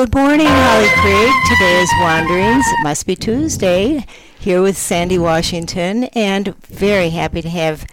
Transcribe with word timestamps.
Good 0.00 0.14
morning, 0.14 0.46
Holly 0.46 0.88
Creek. 0.88 1.34
Today 1.46 1.82
is 1.82 1.90
Wanderings. 2.00 2.64
It 2.66 2.82
must 2.82 3.04
be 3.04 3.14
Tuesday. 3.14 4.06
Here 4.38 4.62
with 4.62 4.78
Sandy 4.78 5.18
Washington, 5.18 6.04
and 6.14 6.56
very 6.68 7.10
happy 7.10 7.42
to 7.42 7.50
have 7.50 7.86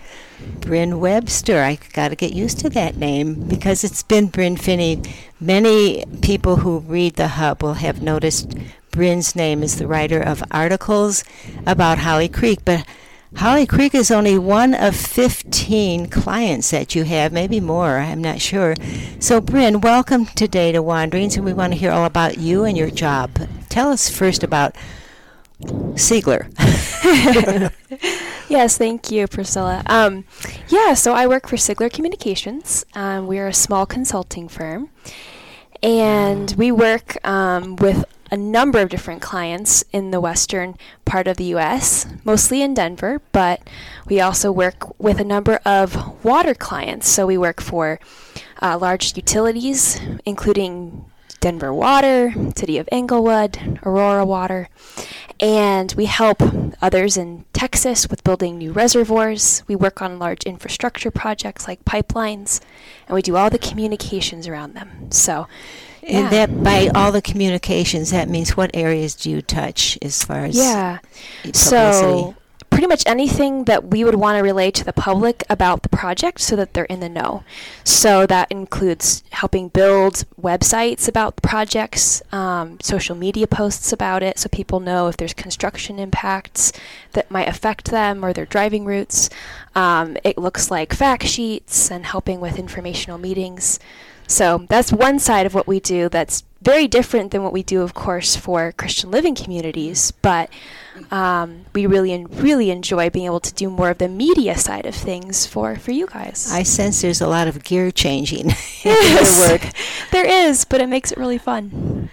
Bryn 0.62 1.01
Webster. 1.01 1.62
I 1.62 1.77
got 1.91 2.07
to 2.07 2.15
get 2.15 2.31
used 2.31 2.59
to 2.59 2.70
that 2.70 2.95
name 2.95 3.34
because 3.34 3.84
it's 3.84 4.03
been 4.03 4.27
Bryn 4.27 4.55
Finney. 4.55 5.01
Many 5.41 6.05
people 6.21 6.55
who 6.55 6.79
read 6.79 7.17
the 7.17 7.27
Hub 7.27 7.62
will 7.62 7.73
have 7.73 8.01
noticed 8.01 8.55
Bryn's 8.91 9.35
name 9.35 9.62
is 9.62 9.77
the 9.77 9.85
writer 9.85 10.21
of 10.21 10.41
articles 10.49 11.26
about 11.65 11.98
Holly 11.98 12.29
Creek, 12.29 12.59
but 12.63 12.85
Holly 13.38 13.68
Creek 13.68 13.94
is 13.94 14.09
only 14.09 14.36
one 14.36 14.73
of 14.73 14.96
15 14.96 16.08
clients 16.08 16.72
that 16.72 16.96
you 16.96 17.04
have, 17.04 17.32
maybe 17.32 17.60
more, 17.60 18.00
I'm 18.00 18.20
not 18.20 18.41
sure. 18.41 18.73
So, 19.20 19.40
Bryn, 19.40 19.80
welcome 19.80 20.26
today 20.26 20.72
to 20.72 20.82
Wanderings, 20.82 21.36
and 21.36 21.46
we 21.46 21.54
want 21.54 21.73
to 21.73 21.77
hear 21.77 21.91
all 21.91 22.05
about 22.05 22.40
you 22.40 22.63
and 22.63 22.76
your 22.76 22.90
job. 22.90 23.30
Tell 23.70 23.91
us 23.91 24.10
first 24.10 24.44
about 24.44 24.76
Sigler. 25.62 26.52
yes, 28.49 28.76
thank 28.76 29.12
you, 29.12 29.27
Priscilla. 29.27 29.84
Um, 29.85 30.26
yeah, 30.70 30.96
so 30.96 31.13
I 31.13 31.27
work 31.27 31.48
for 31.48 31.57
Sigler 31.57 31.94
Communications. 31.94 32.88
Um, 32.96 33.27
we 33.27 33.38
are 33.38 33.48
a 33.48 33.54
small 33.54 33.85
consulting 33.85 34.48
firm, 34.48 34.90
and 35.84 36.55
we 36.57 36.72
work 36.72 37.24
um, 37.24 37.76
with 37.76 38.04
a 38.29 38.37
number 38.37 38.79
of 38.79 38.89
different 38.89 39.21
clients 39.21 39.83
in 39.91 40.11
the 40.11 40.20
western 40.20 40.75
part 41.05 41.27
of 41.27 41.37
the 41.37 41.45
U.S., 41.45 42.05
mostly 42.23 42.61
in 42.61 42.73
Denver, 42.73 43.21
but 43.31 43.61
we 44.05 44.20
also 44.20 44.51
work 44.51 44.99
with 44.99 45.20
a 45.20 45.23
number 45.23 45.59
of 45.65 46.23
water 46.23 46.53
clients. 46.53 47.07
So 47.07 47.25
we 47.25 47.37
work 47.37 47.61
for 47.61 47.99
uh, 48.61 48.77
large 48.77 49.15
utilities, 49.15 49.99
including 50.25 51.05
Denver 51.39 51.73
Water, 51.73 52.33
City 52.55 52.77
of 52.77 52.89
Englewood, 52.91 53.79
Aurora 53.85 54.25
Water, 54.25 54.70
and 55.39 55.93
we 55.95 56.05
help 56.05 56.41
others 56.81 57.15
in 57.15 57.45
Texas 57.53 58.09
with 58.09 58.23
building 58.23 58.57
new 58.57 58.71
reservoirs. 58.71 59.63
We 59.67 59.75
work 59.75 60.01
on 60.01 60.17
large 60.17 60.43
infrastructure 60.43 61.11
projects 61.11 61.67
like 61.67 61.85
pipelines, 61.85 62.59
and 63.07 63.15
we 63.15 63.21
do 63.21 63.35
all 63.35 63.49
the 63.49 63.59
communications 63.59 64.47
around 64.47 64.73
them. 64.73 65.11
So 65.11 65.47
and 66.08 66.31
yeah. 66.31 66.46
that 66.46 66.63
by 66.63 66.90
all 66.96 67.12
the 67.12 67.22
communications, 67.22 68.12
that 68.12 68.30
means 68.30 68.56
what 68.56 68.72
areas 68.74 69.16
do 69.16 69.30
you 69.30 69.41
touch 69.41 69.97
as 70.02 70.24
far 70.24 70.46
as 70.46 70.58
yeah. 70.58 71.00
So 71.53 72.36
pretty 72.69 72.88
much 72.88 73.03
anything 73.08 73.63
that 73.63 73.86
we 73.86 74.03
would 74.03 74.16
want 74.16 74.38
to 74.38 74.44
relay 74.44 74.69
to 74.69 74.84
the 74.84 74.94
public 74.94 75.44
about 75.50 75.81
the 75.81 75.90
project 75.90 76.40
so 76.40 76.56
that 76.56 76.74
they're 76.74 76.85
in 76.85 77.00
the 77.00 77.09
know. 77.09 77.44
So 77.84 78.28
that 78.28 78.52
includes 78.52 79.24
helping 79.31 79.69
build 79.69 80.25
websites 80.40 81.08
about 81.08 81.38
the 81.38 81.41
projects, 81.41 82.22
um, 82.31 82.80
social 82.81 83.16
media 83.16 83.47
posts 83.47 83.91
about 83.91 84.22
it 84.22 84.38
so 84.38 84.47
people 84.50 84.80
know 84.80 85.08
if 85.08 85.18
there's 85.18 85.34
construction 85.34 85.97
impacts 85.97 86.72
that 87.13 87.31
might 87.31 87.47
affect 87.47 87.85
them 87.85 88.23
or 88.23 88.31
their 88.31 88.46
driving 88.46 88.85
routes. 88.85 89.29
Um, 89.73 90.17
it 90.23 90.38
looks 90.38 90.69
like 90.69 90.94
fact 90.94 91.25
sheets 91.25 91.90
and 91.90 92.06
helping 92.06 92.40
with 92.40 92.59
informational 92.59 93.17
meetings. 93.17 93.79
So 94.27 94.65
that's 94.69 94.91
one 94.91 95.19
side 95.19 95.45
of 95.45 95.53
what 95.53 95.67
we 95.67 95.79
do 95.79 96.09
that's 96.09 96.43
very 96.61 96.88
different 96.88 97.31
than 97.31 97.43
what 97.43 97.53
we 97.53 97.63
do, 97.63 97.81
of 97.81 97.93
course, 97.93 98.35
for 98.35 98.71
Christian 98.73 99.09
living 99.09 99.35
communities. 99.35 100.11
But 100.11 100.49
um, 101.11 101.65
we 101.73 101.85
really, 101.85 102.25
really 102.25 102.71
enjoy 102.71 103.09
being 103.09 103.25
able 103.25 103.39
to 103.39 103.53
do 103.53 103.69
more 103.69 103.91
of 103.91 103.99
the 103.99 104.07
media 104.07 104.57
side 104.57 104.85
of 104.85 104.95
things 104.95 105.45
for, 105.45 105.75
for 105.77 105.91
you 105.91 106.07
guys. 106.07 106.51
I 106.51 106.63
sense 106.63 107.01
there's 107.01 107.21
a 107.21 107.27
lot 107.27 107.47
of 107.47 107.63
gear 107.63 107.91
changing 107.91 108.49
yes, 108.83 109.39
in 109.39 109.47
your 109.47 109.49
work. 109.49 109.73
there 110.11 110.25
is, 110.25 110.66
but 110.66 110.81
it 110.81 110.87
makes 110.87 111.11
it 111.11 111.17
really 111.17 111.37
fun. 111.37 112.09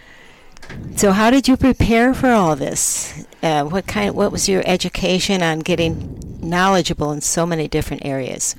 So, 0.97 1.13
how 1.13 1.31
did 1.31 1.49
you 1.49 1.57
prepare 1.57 2.15
for 2.15 2.31
all 2.31 2.57
this? 2.57 3.27
Uh, 3.43 3.65
what 3.65 3.87
kind? 3.87 4.15
What 4.15 4.33
was 4.33 4.49
your 4.49 4.63
education 4.65 5.43
on 5.43 5.61
getting 5.61 6.19
knowledgeable 6.41 7.13
in 7.13 7.21
so 7.21 7.45
many 7.45 7.69
different 7.69 8.05
areas? 8.05 8.57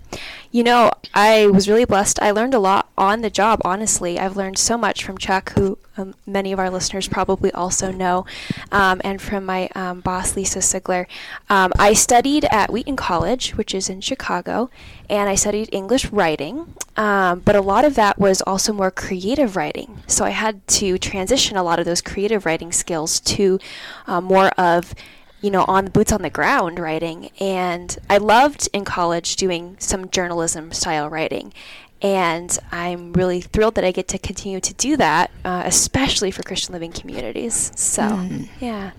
You 0.56 0.64
know, 0.64 0.94
I 1.14 1.48
was 1.48 1.68
really 1.68 1.84
blessed. 1.84 2.22
I 2.22 2.32
learned 2.32 2.54
a 2.54 2.60
lot 2.60 2.88
on 2.98 3.20
the 3.20 3.30
job, 3.30 3.60
honestly. 3.66 4.18
I've 4.18 4.38
learned 4.38 4.58
so 4.58 4.78
much 4.78 5.04
from 5.04 5.18
Chuck, 5.18 5.52
who 5.52 5.78
um, 5.98 6.16
many 6.26 6.54
of 6.54 6.60
our 6.60 6.70
listeners 6.70 7.10
probably 7.10 7.52
also 7.52 7.92
know, 7.92 8.26
um, 8.72 9.02
and 9.04 9.22
from 9.22 9.46
my 9.46 9.68
um, 9.76 10.00
boss, 10.00 10.38
Lisa 10.38 10.60
Sigler. 10.60 11.08
Um, 11.50 11.74
I 11.78 11.92
studied 11.92 12.46
at 12.46 12.72
Wheaton 12.72 12.96
College, 12.96 13.58
which 13.58 13.76
is 13.76 13.90
in 13.90 14.00
Chicago, 14.00 14.70
and 15.10 15.28
I 15.28 15.36
studied 15.36 15.68
English 15.74 16.06
writing, 16.06 16.74
um, 16.96 17.42
but 17.42 17.58
a 17.58 17.62
lot 17.62 17.84
of 17.84 17.96
that 17.96 18.18
was 18.18 18.42
also 18.44 18.72
more 18.72 18.92
creative 18.92 19.58
writing. 19.58 20.04
So 20.08 20.24
I 20.24 20.30
had 20.30 20.66
to 20.70 20.98
transition 20.98 21.58
a 21.58 21.64
lot 21.64 21.80
of 21.80 21.86
those 21.86 22.00
creative 22.00 22.46
writing 22.46 22.72
skills 22.72 23.20
to 23.20 23.60
uh, 24.08 24.22
more 24.22 24.48
of 24.58 24.96
you 25.46 25.52
know, 25.52 25.64
on 25.68 25.86
boots 25.86 26.12
on 26.12 26.24
the 26.24 26.30
ground 26.32 26.80
writing. 26.80 27.30
And 27.40 27.96
I 28.10 28.18
loved 28.18 28.68
in 28.74 28.84
college 28.84 29.36
doing 29.36 29.78
some 29.78 30.10
journalism 30.10 30.72
style 30.72 31.08
writing. 31.08 31.54
And 32.02 32.58
I'm 32.72 33.14
really 33.14 33.42
thrilled 33.42 33.76
that 33.76 33.84
I 33.84 33.92
get 33.92 34.08
to 34.10 34.18
continue 34.18 34.60
to 34.60 34.74
do 34.74 34.98
that, 34.98 35.30
uh, 35.46 35.62
especially 35.66 36.32
for 36.32 36.42
Christian 36.42 36.74
living 36.74 36.92
communities. 36.92 37.72
So, 37.76 38.02
mm. 38.02 38.48
yeah. 38.60 38.92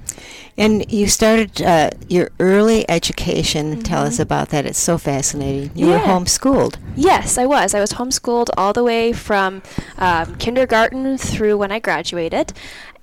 And 0.57 0.91
you 0.91 1.09
started 1.09 1.61
uh, 1.61 1.91
your 2.09 2.31
early 2.39 2.89
education. 2.89 3.73
Mm-hmm. 3.73 3.83
Tell 3.83 4.05
us 4.05 4.21
about 4.21 4.51
that. 4.51 4.67
It's 4.67 4.78
so 4.78 4.99
fascinating. 4.99 5.73
You 5.75 5.89
yeah. 5.89 6.01
were 6.01 6.21
homeschooled. 6.21 6.77
Yes, 6.95 7.39
I 7.39 7.47
was. 7.47 7.75
I 7.75 7.81
was 7.81 7.93
homeschooled 7.93 8.51
all 8.57 8.73
the 8.73 8.84
way 8.84 9.13
from 9.13 9.63
um, 9.99 10.37
kindergarten 10.37 11.19
through 11.19 11.59
when 11.59 11.73
I 11.73 11.81
graduated 11.81 12.53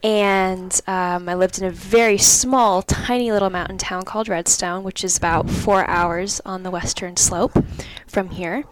and 0.04 0.82
um, 0.86 1.30
I 1.30 1.34
lived 1.36 1.60
in 1.60 1.66
a 1.66 1.72
very 1.72 2.18
small, 2.18 2.82
tiny 2.82 3.32
little 3.32 3.50
mountain 3.50 3.78
town 3.78 4.04
called 4.04 4.28
Redstone, 4.28 4.84
which 4.84 5.04
is 5.04 5.18
about 5.18 5.50
four 5.50 5.88
hours 5.88 6.42
on 6.46 6.64
the 6.64 6.72
western 6.72 7.16
slope 7.16 7.58
from 8.06 8.30
here. 8.30 8.66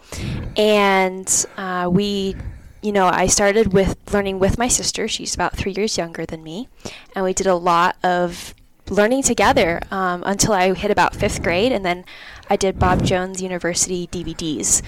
And 0.58 1.46
uh, 1.56 1.88
we, 1.90 2.36
you 2.82 2.92
know, 2.92 3.06
I 3.06 3.28
started 3.28 3.72
with 3.72 3.96
learning 4.12 4.40
with 4.40 4.58
my 4.58 4.68
sister. 4.68 5.08
She's 5.08 5.34
about 5.34 5.56
three 5.56 5.72
years 5.72 5.96
younger 5.96 6.26
than 6.26 6.42
me, 6.42 6.68
and 7.16 7.24
we 7.24 7.32
did 7.32 7.46
a 7.46 7.54
lot 7.54 7.96
of 8.04 8.54
learning 8.90 9.22
together 9.22 9.80
um, 9.90 10.22
until 10.26 10.52
I 10.52 10.74
hit 10.74 10.90
about 10.90 11.16
fifth 11.16 11.42
grade, 11.42 11.72
and 11.72 11.82
then 11.82 12.04
I 12.50 12.56
did 12.56 12.78
Bob 12.78 13.04
Jones 13.04 13.40
University 13.40 14.06
DVDs. 14.08 14.82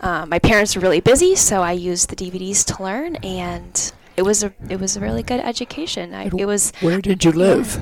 Uh, 0.00 0.24
my 0.24 0.38
parents 0.38 0.74
were 0.74 0.80
really 0.80 1.00
busy, 1.00 1.34
so 1.34 1.60
I 1.60 1.72
used 1.72 2.08
the 2.08 2.16
DVDs 2.16 2.64
to 2.74 2.82
learn, 2.82 3.16
and 3.16 3.92
it 4.20 4.24
was 4.24 4.42
a 4.42 4.52
it 4.68 4.78
was 4.78 4.98
a 4.98 5.00
really 5.00 5.22
good 5.22 5.40
education. 5.40 6.12
I, 6.12 6.26
it 6.36 6.44
was. 6.44 6.72
Where 6.82 7.00
did 7.00 7.24
you 7.24 7.32
live? 7.32 7.80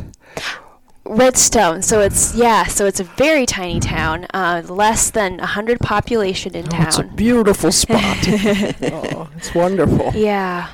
Redstone. 1.05 1.83
So 1.83 2.01
it's 2.01 2.33
yeah. 2.33 2.63
So 2.67 2.87
it's 2.87 3.01
a 3.01 3.05
very 3.05 3.45
tiny 3.45 3.81
town, 3.81 4.29
uh, 4.33 4.63
less 4.69 5.11
than 5.11 5.41
hundred 5.41 5.81
population 5.81 6.55
in 6.55 6.67
oh, 6.67 6.71
town. 6.71 6.87
It's 6.87 6.99
a 6.99 7.03
beautiful 7.03 7.73
spot. 7.83 8.19
oh, 8.29 9.29
it's 9.37 9.53
wonderful. 9.53 10.13
Yeah. 10.15 10.69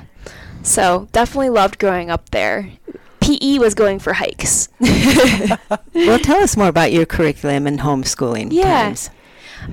So 0.63 1.09
definitely 1.13 1.49
loved 1.49 1.79
growing 1.79 2.11
up 2.11 2.29
there. 2.29 2.71
PE 3.21 3.59
was 3.59 3.75
going 3.75 4.01
for 4.01 4.13
hikes. 4.13 4.69
well, 4.81 6.19
tell 6.19 6.43
us 6.43 6.59
more 6.59 6.69
about 6.69 6.93
your 6.93 7.07
curriculum 7.07 7.67
and 7.67 7.81
homeschooling 7.81 8.53
yeah. 8.53 8.83
times. 8.83 9.09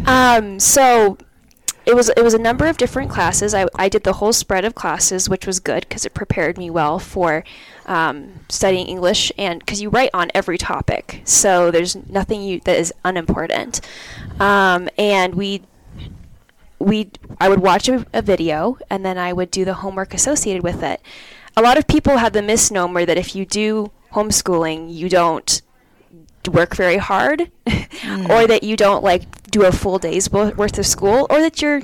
Um, 0.05 0.57
so 0.57 1.17
it 1.91 1.95
was 1.95 2.09
it 2.09 2.23
was 2.23 2.33
a 2.33 2.39
number 2.39 2.67
of 2.67 2.77
different 2.77 3.11
classes. 3.11 3.53
I, 3.53 3.67
I 3.75 3.89
did 3.89 4.03
the 4.05 4.13
whole 4.13 4.31
spread 4.31 4.63
of 4.63 4.73
classes, 4.73 5.27
which 5.27 5.45
was 5.45 5.59
good 5.59 5.81
because 5.81 6.05
it 6.05 6.13
prepared 6.13 6.57
me 6.57 6.69
well 6.69 6.99
for 6.99 7.43
um, 7.85 8.39
studying 8.47 8.87
English 8.87 9.29
and 9.37 9.59
because 9.59 9.81
you 9.81 9.89
write 9.89 10.09
on 10.13 10.31
every 10.33 10.57
topic, 10.57 11.21
so 11.25 11.69
there's 11.69 11.97
nothing 12.07 12.41
you 12.41 12.61
that 12.61 12.77
is 12.77 12.93
unimportant. 13.03 13.81
Um, 14.39 14.87
and 14.97 15.35
we 15.35 15.63
we 16.79 17.11
I 17.41 17.49
would 17.49 17.59
watch 17.59 17.89
a, 17.89 18.05
a 18.13 18.21
video 18.21 18.77
and 18.89 19.05
then 19.05 19.17
I 19.17 19.33
would 19.33 19.51
do 19.51 19.65
the 19.65 19.75
homework 19.75 20.13
associated 20.13 20.63
with 20.63 20.83
it. 20.83 21.01
A 21.57 21.61
lot 21.61 21.77
of 21.77 21.87
people 21.87 22.17
have 22.17 22.31
the 22.31 22.41
misnomer 22.41 23.05
that 23.05 23.17
if 23.17 23.35
you 23.35 23.45
do 23.45 23.91
homeschooling, 24.13 24.93
you 24.93 25.09
don't 25.09 25.61
work 26.49 26.75
very 26.75 26.97
hard 26.97 27.51
mm. 27.67 28.29
or 28.29 28.47
that 28.47 28.63
you 28.63 28.75
don't 28.75 29.03
like 29.03 29.23
do 29.51 29.65
a 29.65 29.71
full 29.71 29.99
day's 29.99 30.31
worth 30.31 30.77
of 30.77 30.85
school 30.85 31.27
or 31.29 31.39
that 31.41 31.61
you're 31.61 31.81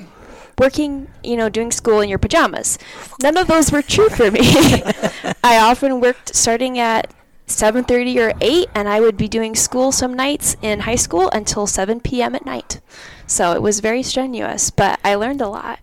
working, 0.57 1.07
you 1.23 1.37
know, 1.37 1.49
doing 1.49 1.71
school 1.71 2.01
in 2.01 2.09
your 2.09 2.17
pajamas. 2.17 2.79
None 3.21 3.37
of 3.37 3.47
those 3.47 3.71
were 3.71 3.81
true 3.81 4.09
for 4.09 4.31
me. 4.31 4.41
I 5.43 5.57
often 5.59 6.01
worked 6.01 6.35
starting 6.35 6.79
at 6.79 7.13
7:30 7.47 8.17
or 8.17 8.33
8 8.41 8.69
and 8.73 8.89
I 8.89 8.99
would 8.99 9.17
be 9.17 9.27
doing 9.27 9.55
school 9.55 9.91
some 9.91 10.13
nights 10.13 10.57
in 10.61 10.81
high 10.81 10.95
school 10.95 11.29
until 11.31 11.67
7 11.67 11.99
p.m. 12.01 12.35
at 12.35 12.45
night. 12.45 12.81
So 13.27 13.53
it 13.53 13.61
was 13.61 13.81
very 13.81 14.03
strenuous, 14.03 14.69
but 14.69 14.99
I 15.03 15.15
learned 15.15 15.41
a 15.41 15.49
lot. 15.49 15.79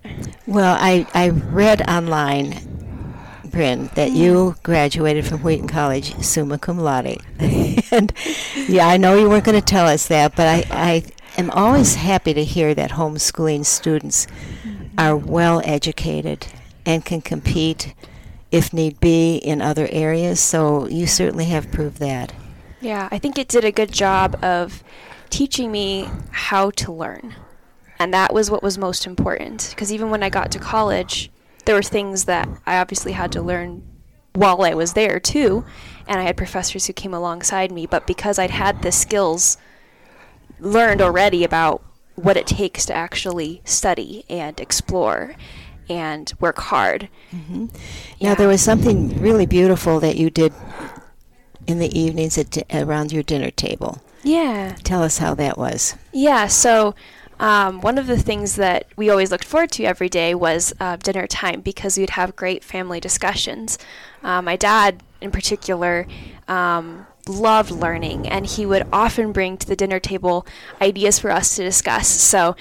Well, 0.46 0.76
I 0.78 1.06
I 1.14 1.28
read 1.28 1.88
online 1.88 2.74
Bryn, 3.54 3.88
that 3.94 4.10
you 4.10 4.32
mm. 4.34 4.62
graduated 4.64 5.24
from 5.24 5.38
Wheaton 5.40 5.68
College 5.68 6.16
summa 6.16 6.58
cum 6.58 6.78
laude. 6.78 7.18
and 7.38 8.12
yeah, 8.68 8.88
I 8.88 8.96
know 8.96 9.16
you 9.16 9.28
weren't 9.28 9.44
going 9.44 9.58
to 9.58 9.64
tell 9.64 9.86
us 9.86 10.08
that, 10.08 10.34
but 10.34 10.48
I, 10.48 10.64
I 10.70 11.04
am 11.36 11.50
always 11.50 11.96
happy 11.96 12.34
to 12.34 12.44
hear 12.44 12.74
that 12.74 12.92
homeschooling 12.92 13.64
students 13.64 14.26
are 14.96 15.16
well 15.16 15.60
educated 15.64 16.46
and 16.86 17.04
can 17.04 17.20
compete 17.20 17.94
if 18.54 18.72
need 18.72 19.00
be, 19.00 19.36
in 19.36 19.60
other 19.60 19.88
areas. 19.90 20.38
So 20.38 20.86
you 20.86 21.08
certainly 21.08 21.46
have 21.46 21.72
proved 21.72 21.98
that. 21.98 22.32
Yeah, 22.80 23.08
I 23.10 23.18
think 23.18 23.36
it 23.36 23.48
did 23.48 23.64
a 23.64 23.72
good 23.72 23.90
job 23.90 24.38
of 24.44 24.84
teaching 25.28 25.72
me 25.72 26.08
how 26.30 26.70
to 26.70 26.92
learn. 26.92 27.34
And 27.98 28.14
that 28.14 28.32
was 28.32 28.52
what 28.52 28.62
was 28.62 28.78
most 28.78 29.06
important. 29.06 29.70
Because 29.70 29.92
even 29.92 30.08
when 30.08 30.22
I 30.22 30.28
got 30.28 30.52
to 30.52 30.60
college, 30.60 31.32
there 31.64 31.74
were 31.74 31.82
things 31.82 32.26
that 32.26 32.48
I 32.64 32.76
obviously 32.76 33.12
had 33.12 33.32
to 33.32 33.42
learn 33.42 33.82
while 34.34 34.62
I 34.62 34.74
was 34.74 34.92
there 34.92 35.18
too. 35.18 35.64
And 36.06 36.20
I 36.20 36.22
had 36.22 36.36
professors 36.36 36.86
who 36.86 36.92
came 36.92 37.14
alongside 37.14 37.72
me. 37.72 37.86
But 37.86 38.06
because 38.06 38.38
I'd 38.38 38.50
had 38.50 38.82
the 38.82 38.92
skills 38.92 39.56
learned 40.64 41.00
already 41.00 41.44
about 41.44 41.82
what 42.14 42.36
it 42.36 42.46
takes 42.46 42.86
to 42.86 42.94
actually 42.94 43.60
study 43.64 44.24
and 44.28 44.58
explore 44.60 45.34
and 45.88 46.32
work 46.40 46.58
hard. 46.58 47.08
Mm-hmm. 47.32 47.66
Now, 48.20 48.34
there 48.34 48.48
was 48.48 48.62
something 48.62 49.20
really 49.20 49.46
beautiful 49.46 50.00
that 50.00 50.16
you 50.16 50.30
did 50.30 50.52
in 51.66 51.78
the 51.78 51.98
evenings 51.98 52.38
at 52.38 52.56
around 52.72 53.12
your 53.12 53.22
dinner 53.22 53.50
table. 53.50 54.00
Yeah. 54.22 54.76
Tell 54.84 55.02
us 55.02 55.18
how 55.18 55.34
that 55.34 55.58
was. 55.58 55.96
Yeah, 56.12 56.46
so 56.46 56.94
um, 57.38 57.80
one 57.80 57.98
of 57.98 58.06
the 58.06 58.18
things 58.18 58.56
that 58.56 58.86
we 58.96 59.10
always 59.10 59.30
looked 59.30 59.44
forward 59.44 59.70
to 59.72 59.84
every 59.84 60.08
day 60.08 60.34
was 60.34 60.72
uh, 60.80 60.96
dinner 60.96 61.26
time 61.26 61.60
because 61.60 61.98
we'd 61.98 62.10
have 62.10 62.36
great 62.36 62.64
family 62.64 63.00
discussions. 63.00 63.78
Uh, 64.22 64.40
my 64.40 64.56
dad, 64.56 65.02
in 65.20 65.30
particular, 65.30 66.06
um, 66.48 67.06
loved 67.28 67.70
learning, 67.70 68.28
and 68.28 68.46
he 68.46 68.66
would 68.66 68.86
often 68.92 69.32
bring 69.32 69.56
to 69.56 69.66
the 69.66 69.76
dinner 69.76 70.00
table 70.00 70.46
ideas 70.80 71.18
for 71.18 71.30
us 71.30 71.56
to 71.56 71.64
discuss. 71.64 72.08
So, 72.08 72.56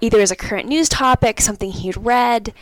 either 0.00 0.20
as 0.20 0.30
a 0.30 0.36
current 0.36 0.68
news 0.68 0.88
topic, 0.88 1.40
something 1.40 1.70
he'd 1.70 1.96
read, 1.96 2.54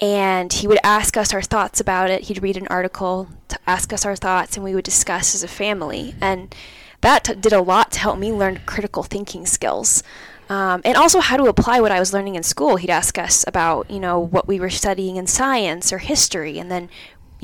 and 0.00 0.52
he 0.52 0.66
would 0.66 0.78
ask 0.82 1.16
us 1.16 1.32
our 1.32 1.42
thoughts 1.42 1.80
about 1.80 2.10
it. 2.10 2.22
He'd 2.22 2.42
read 2.42 2.56
an 2.56 2.68
article 2.68 3.28
to 3.48 3.58
ask 3.66 3.92
us 3.92 4.04
our 4.04 4.16
thoughts, 4.16 4.56
and 4.56 4.64
we 4.64 4.74
would 4.74 4.84
discuss 4.84 5.34
as 5.34 5.42
a 5.42 5.48
family. 5.48 6.14
And 6.20 6.54
that 7.00 7.24
t- 7.24 7.34
did 7.34 7.52
a 7.52 7.60
lot 7.60 7.92
to 7.92 8.00
help 8.00 8.18
me 8.18 8.32
learn 8.32 8.60
critical 8.66 9.02
thinking 9.02 9.46
skills. 9.46 10.02
Um, 10.48 10.82
and 10.84 10.96
also 10.96 11.20
how 11.20 11.36
to 11.38 11.44
apply 11.44 11.80
what 11.80 11.92
I 11.92 12.00
was 12.00 12.12
learning 12.12 12.34
in 12.34 12.42
school. 12.42 12.76
He'd 12.76 12.90
ask 12.90 13.16
us 13.18 13.44
about, 13.46 13.90
you 13.90 13.98
know, 13.98 14.18
what 14.18 14.46
we 14.46 14.60
were 14.60 14.70
studying 14.70 15.16
in 15.16 15.26
science 15.26 15.92
or 15.92 15.98
history, 15.98 16.58
and 16.58 16.70
then, 16.70 16.90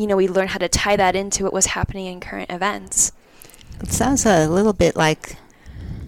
you 0.01 0.07
know, 0.07 0.17
we 0.17 0.27
learned 0.29 0.51
how 0.51 0.59
to 0.59 0.69
tie 0.69 0.97
that 0.97 1.15
into 1.15 1.45
what 1.45 1.53
was 1.53 1.67
happening 1.67 2.07
in 2.07 2.21
current 2.21 2.51
events. 2.51 3.13
It 3.81 3.93
sounds 3.93 4.25
a 4.27 4.49
little 4.49 4.73
bit 4.73 4.97
like 4.97 5.37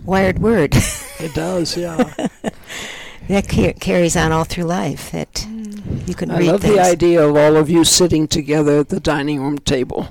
wired 0.05 0.39
word. 0.39 0.75
It 1.21 1.35
does, 1.35 1.77
yeah. 1.77 1.97
that 3.29 3.49
car- 3.49 3.75
carries 3.75 4.17
on 4.17 4.33
all 4.33 4.45
through 4.45 4.65
life. 4.65 5.11
That 5.13 5.33
Mm. 5.33 6.09
you 6.09 6.15
can 6.15 6.31
I 6.31 6.39
read 6.39 6.47
love 6.49 6.61
things. 6.63 6.75
the 6.75 6.81
idea 6.83 7.27
of 7.27 7.37
all 7.37 7.57
of 7.57 7.69
you 7.71 7.85
sitting 7.85 8.27
together 8.29 8.79
at 8.81 8.89
the 8.89 9.01
dining 9.01 9.41
room 9.41 9.59
table. 9.59 10.09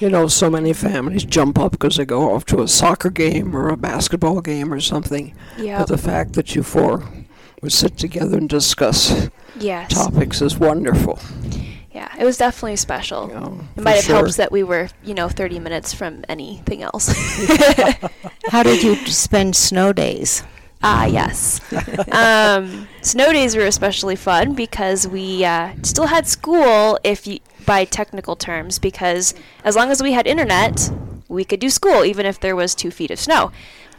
You 0.00 0.10
know, 0.10 0.26
so 0.26 0.50
many 0.50 0.72
families 0.72 1.24
jump 1.24 1.58
up 1.58 1.70
because 1.72 1.96
they 1.96 2.04
go 2.04 2.34
off 2.34 2.44
to 2.46 2.62
a 2.62 2.68
soccer 2.68 3.10
game 3.10 3.54
or 3.56 3.68
a 3.68 3.76
basketball 3.76 4.40
game 4.40 4.72
or 4.72 4.80
something. 4.80 5.34
Yeah. 5.56 5.78
But 5.78 5.88
the 5.88 5.98
fact 5.98 6.32
that 6.34 6.54
you 6.56 6.62
four 6.64 7.04
would 7.62 7.72
sit 7.72 7.96
together 7.96 8.36
and 8.38 8.48
discuss 8.48 9.28
Yes. 9.58 9.94
topics 9.94 10.42
is 10.42 10.58
wonderful. 10.58 11.18
Yeah, 11.94 12.12
it 12.18 12.24
was 12.24 12.36
definitely 12.36 12.74
special. 12.74 13.28
you 13.28 13.34
know, 13.34 13.60
It 13.76 13.82
might 13.84 13.92
have 13.92 14.04
sure. 14.04 14.16
helped 14.16 14.36
that 14.36 14.50
we 14.50 14.64
were, 14.64 14.88
you 15.04 15.14
know, 15.14 15.28
30 15.28 15.60
minutes 15.60 15.94
from 15.94 16.24
anything 16.28 16.82
else. 16.82 17.06
How 18.48 18.64
did 18.64 18.82
you 18.82 18.96
spend 19.06 19.54
snow 19.54 19.92
days? 19.92 20.42
Ah, 20.82 21.06
yes. 21.06 21.60
um, 22.12 22.88
snow 23.00 23.32
days 23.32 23.54
were 23.54 23.64
especially 23.64 24.16
fun 24.16 24.54
because 24.54 25.06
we 25.06 25.44
uh, 25.44 25.72
still 25.82 26.06
had 26.06 26.26
school, 26.26 26.98
if 27.04 27.28
you, 27.28 27.38
by 27.64 27.84
technical 27.84 28.34
terms, 28.34 28.80
because 28.80 29.32
as 29.62 29.76
long 29.76 29.92
as 29.92 30.02
we 30.02 30.12
had 30.12 30.26
internet, 30.26 30.90
we 31.28 31.44
could 31.44 31.60
do 31.60 31.70
school, 31.70 32.04
even 32.04 32.26
if 32.26 32.40
there 32.40 32.56
was 32.56 32.74
two 32.74 32.90
feet 32.90 33.12
of 33.12 33.20
snow. 33.20 33.52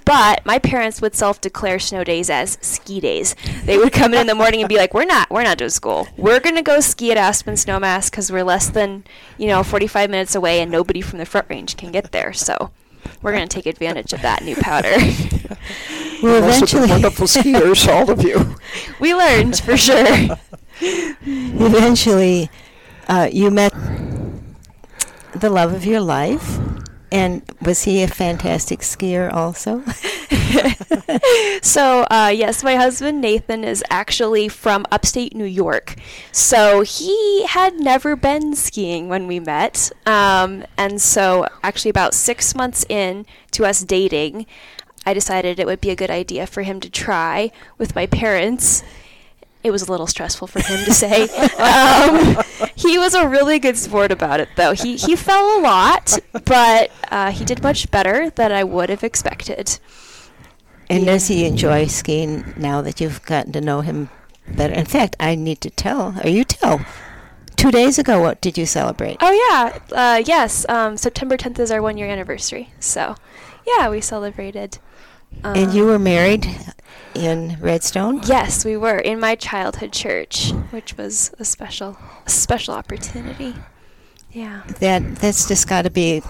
But 0.05 0.45
my 0.45 0.59
parents 0.59 1.01
would 1.01 1.15
self-declare 1.15 1.79
snow 1.79 2.03
days 2.03 2.29
as 2.29 2.59
ski 2.61 2.99
days. 2.99 3.35
They 3.65 3.77
would 3.77 3.91
come 3.91 4.13
in 4.13 4.21
in 4.21 4.27
the 4.27 4.35
morning 4.35 4.61
and 4.61 4.69
be 4.69 4.77
like, 4.77 4.93
"We're 4.93 5.03
not, 5.05 5.29
we're 5.31 5.43
not 5.43 5.57
doing 5.57 5.71
school. 5.71 6.07
We're 6.15 6.39
gonna 6.39 6.61
go 6.61 6.79
ski 6.79 7.11
at 7.11 7.17
Aspen 7.17 7.55
Snowmass 7.55 8.11
because 8.11 8.31
we're 8.31 8.43
less 8.43 8.69
than, 8.69 9.03
you 9.37 9.47
know, 9.47 9.63
45 9.63 10.09
minutes 10.11 10.35
away, 10.35 10.61
and 10.61 10.71
nobody 10.71 11.01
from 11.01 11.17
the 11.19 11.25
Front 11.25 11.47
Range 11.49 11.75
can 11.75 11.91
get 11.91 12.11
there. 12.11 12.33
So, 12.33 12.69
we're 13.23 13.33
gonna 13.33 13.47
take 13.47 13.65
advantage 13.65 14.13
of 14.13 14.21
that 14.21 14.43
new 14.43 14.55
powder." 14.55 14.93
Well, 16.23 16.35
You've 16.35 16.43
also 16.45 16.55
eventually, 16.55 16.89
wonderful 16.89 17.27
skiers, 17.27 17.87
all 17.87 18.09
of 18.09 18.23
you. 18.23 18.55
we 18.99 19.13
learned 19.13 19.59
for 19.59 19.75
sure. 19.75 20.37
eventually, 20.81 22.49
uh, 23.07 23.29
you 23.31 23.51
met 23.51 23.73
the 25.33 25.49
love 25.49 25.73
of 25.73 25.85
your 25.85 25.99
life. 25.99 26.57
And 27.11 27.43
was 27.61 27.83
he 27.83 28.03
a 28.03 28.07
fantastic 28.07 28.79
skier 28.79 29.31
also? 29.31 29.83
so, 31.61 32.05
uh, 32.09 32.31
yes, 32.33 32.63
my 32.63 32.75
husband 32.75 33.21
Nathan 33.21 33.63
is 33.63 33.83
actually 33.89 34.49
from 34.49 34.85
upstate 34.91 35.35
New 35.35 35.45
York. 35.45 35.95
So, 36.31 36.81
he 36.81 37.45
had 37.45 37.79
never 37.79 38.15
been 38.15 38.55
skiing 38.55 39.07
when 39.07 39.27
we 39.27 39.39
met. 39.39 39.91
Um, 40.05 40.65
and 40.77 41.01
so, 41.01 41.47
actually, 41.63 41.91
about 41.91 42.13
six 42.13 42.55
months 42.55 42.85
in 42.89 43.25
to 43.51 43.65
us 43.65 43.81
dating, 43.81 44.45
I 45.05 45.13
decided 45.13 45.59
it 45.59 45.67
would 45.67 45.81
be 45.81 45.91
a 45.91 45.95
good 45.95 46.09
idea 46.09 46.47
for 46.47 46.63
him 46.63 46.79
to 46.79 46.89
try 46.89 47.51
with 47.77 47.95
my 47.95 48.07
parents. 48.07 48.83
It 49.65 49.71
was 49.71 49.81
a 49.81 49.91
little 49.91 50.05
stressful 50.05 50.45
for 50.47 50.59
him 50.61 50.85
to 50.85 50.93
say. 50.93 51.23
um, 51.57 52.37
he 52.75 52.99
was 52.99 53.15
a 53.15 53.27
really 53.27 53.57
good 53.57 53.77
sport 53.77 54.11
about 54.11 54.39
it, 54.39 54.49
though. 54.55 54.73
He 54.73 54.95
he 54.95 55.15
fell 55.15 55.57
a 55.57 55.59
lot, 55.59 56.19
but 56.45 56.91
uh, 57.09 57.31
he 57.31 57.43
did 57.43 57.63
much 57.63 57.89
better 57.89 58.29
than 58.29 58.51
I 58.51 58.63
would 58.63 58.89
have 58.89 59.03
expected. 59.03 59.79
And 60.87 61.07
does 61.07 61.29
he 61.29 61.45
enjoy 61.45 61.87
skiing 61.87 62.53
now 62.55 62.81
that 62.83 63.01
you've 63.01 63.25
gotten 63.25 63.53
to 63.53 63.61
know 63.61 63.81
him 63.81 64.09
better? 64.47 64.73
In 64.75 64.85
fact, 64.85 65.15
I 65.19 65.33
need 65.33 65.61
to 65.61 65.71
tell, 65.71 66.13
or 66.23 66.29
you 66.29 66.43
tell. 66.43 66.85
Two 67.55 67.71
days 67.71 67.97
ago, 67.97 68.19
what 68.21 68.41
did 68.41 68.59
you 68.59 68.67
celebrate? 68.67 69.17
Oh 69.19 69.31
yeah, 69.49 69.79
uh, 69.91 70.21
yes. 70.23 70.63
Um, 70.69 70.95
September 70.95 71.37
10th 71.37 71.57
is 71.57 71.71
our 71.71 71.81
one 71.81 71.97
year 71.97 72.07
anniversary. 72.07 72.71
So, 72.79 73.15
yeah, 73.65 73.89
we 73.89 73.99
celebrated. 73.99 74.77
And 75.43 75.73
you 75.73 75.83
Um, 75.83 75.89
were 75.89 75.99
married 75.99 76.47
in 77.13 77.57
Redstone? 77.59 78.21
Yes, 78.25 78.65
we 78.65 78.77
were 78.77 78.97
in 78.97 79.19
my 79.19 79.35
childhood 79.35 79.91
church, 79.93 80.51
which 80.71 80.97
was 80.97 81.31
a 81.39 81.45
special, 81.45 81.97
a 82.25 82.29
special 82.29 82.73
opportunity. 82.73 83.55
Yeah. 84.31 84.63
That 84.79 85.15
that's 85.17 85.47
just 85.47 85.67
got 85.69 85.83
to 85.83 85.89
be 85.89 86.21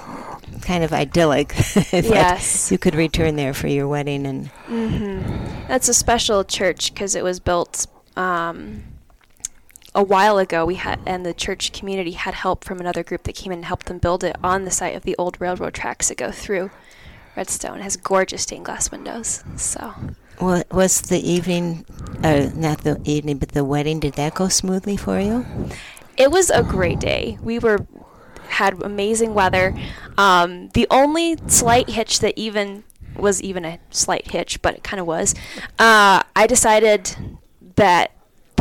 kind 0.61 0.83
of 0.83 0.93
idyllic. 0.93 1.53
Yes. 1.91 2.71
you 2.71 2.77
could 2.77 2.95
return 2.95 3.35
there 3.35 3.53
for 3.53 3.67
your 3.67 3.87
wedding 3.87 4.25
and 4.27 4.47
hmm 4.67 5.21
That's 5.67 5.89
a 5.89 5.93
special 5.93 6.43
church 6.43 6.93
because 6.93 7.15
it 7.15 7.23
was 7.23 7.39
built 7.39 7.87
um, 8.15 8.83
a 9.95 10.03
while 10.03 10.37
ago. 10.37 10.65
We 10.65 10.75
had 10.75 10.99
and 11.05 11.25
the 11.25 11.33
church 11.33 11.71
community 11.71 12.11
had 12.11 12.35
help 12.35 12.63
from 12.63 12.79
another 12.79 13.03
group 13.03 13.23
that 13.23 13.35
came 13.35 13.51
in 13.51 13.59
and 13.59 13.65
helped 13.65 13.87
them 13.87 13.97
build 13.97 14.23
it 14.23 14.35
on 14.43 14.65
the 14.65 14.71
site 14.71 14.95
of 14.95 15.03
the 15.03 15.15
old 15.17 15.39
railroad 15.41 15.73
tracks 15.73 16.09
that 16.09 16.17
go 16.17 16.31
through 16.31 16.69
Redstone. 17.35 17.79
Has 17.81 17.97
gorgeous 17.97 18.43
stained 18.43 18.65
glass 18.65 18.91
windows. 18.91 19.43
So 19.57 19.93
Wa- 20.39 20.63
was 20.71 21.01
the 21.01 21.19
evening, 21.19 21.85
uh, 22.23 22.49
not 22.55 22.79
the 22.79 22.99
evening, 23.05 23.37
but 23.37 23.49
the 23.49 23.63
wedding? 23.63 23.99
Did 23.99 24.13
that 24.13 24.35
go 24.35 24.47
smoothly 24.47 24.97
for 24.97 25.19
you? 25.19 25.45
it 26.17 26.31
was 26.31 26.49
a 26.49 26.63
great 26.63 26.99
day. 26.99 27.37
We 27.43 27.59
were 27.59 27.85
had 28.47 28.81
amazing 28.83 29.33
weather. 29.33 29.75
Um, 30.17 30.69
the 30.69 30.87
only 30.89 31.35
slight 31.47 31.89
hitch 31.89 32.19
that 32.19 32.37
even 32.37 32.83
was 33.17 33.41
even 33.41 33.65
a 33.65 33.79
slight 33.91 34.31
hitch, 34.31 34.61
but 34.61 34.75
it 34.75 34.83
kind 34.83 35.01
of 35.01 35.05
was. 35.07 35.35
Uh, 35.77 36.23
I 36.35 36.47
decided 36.47 37.15
that 37.75 38.14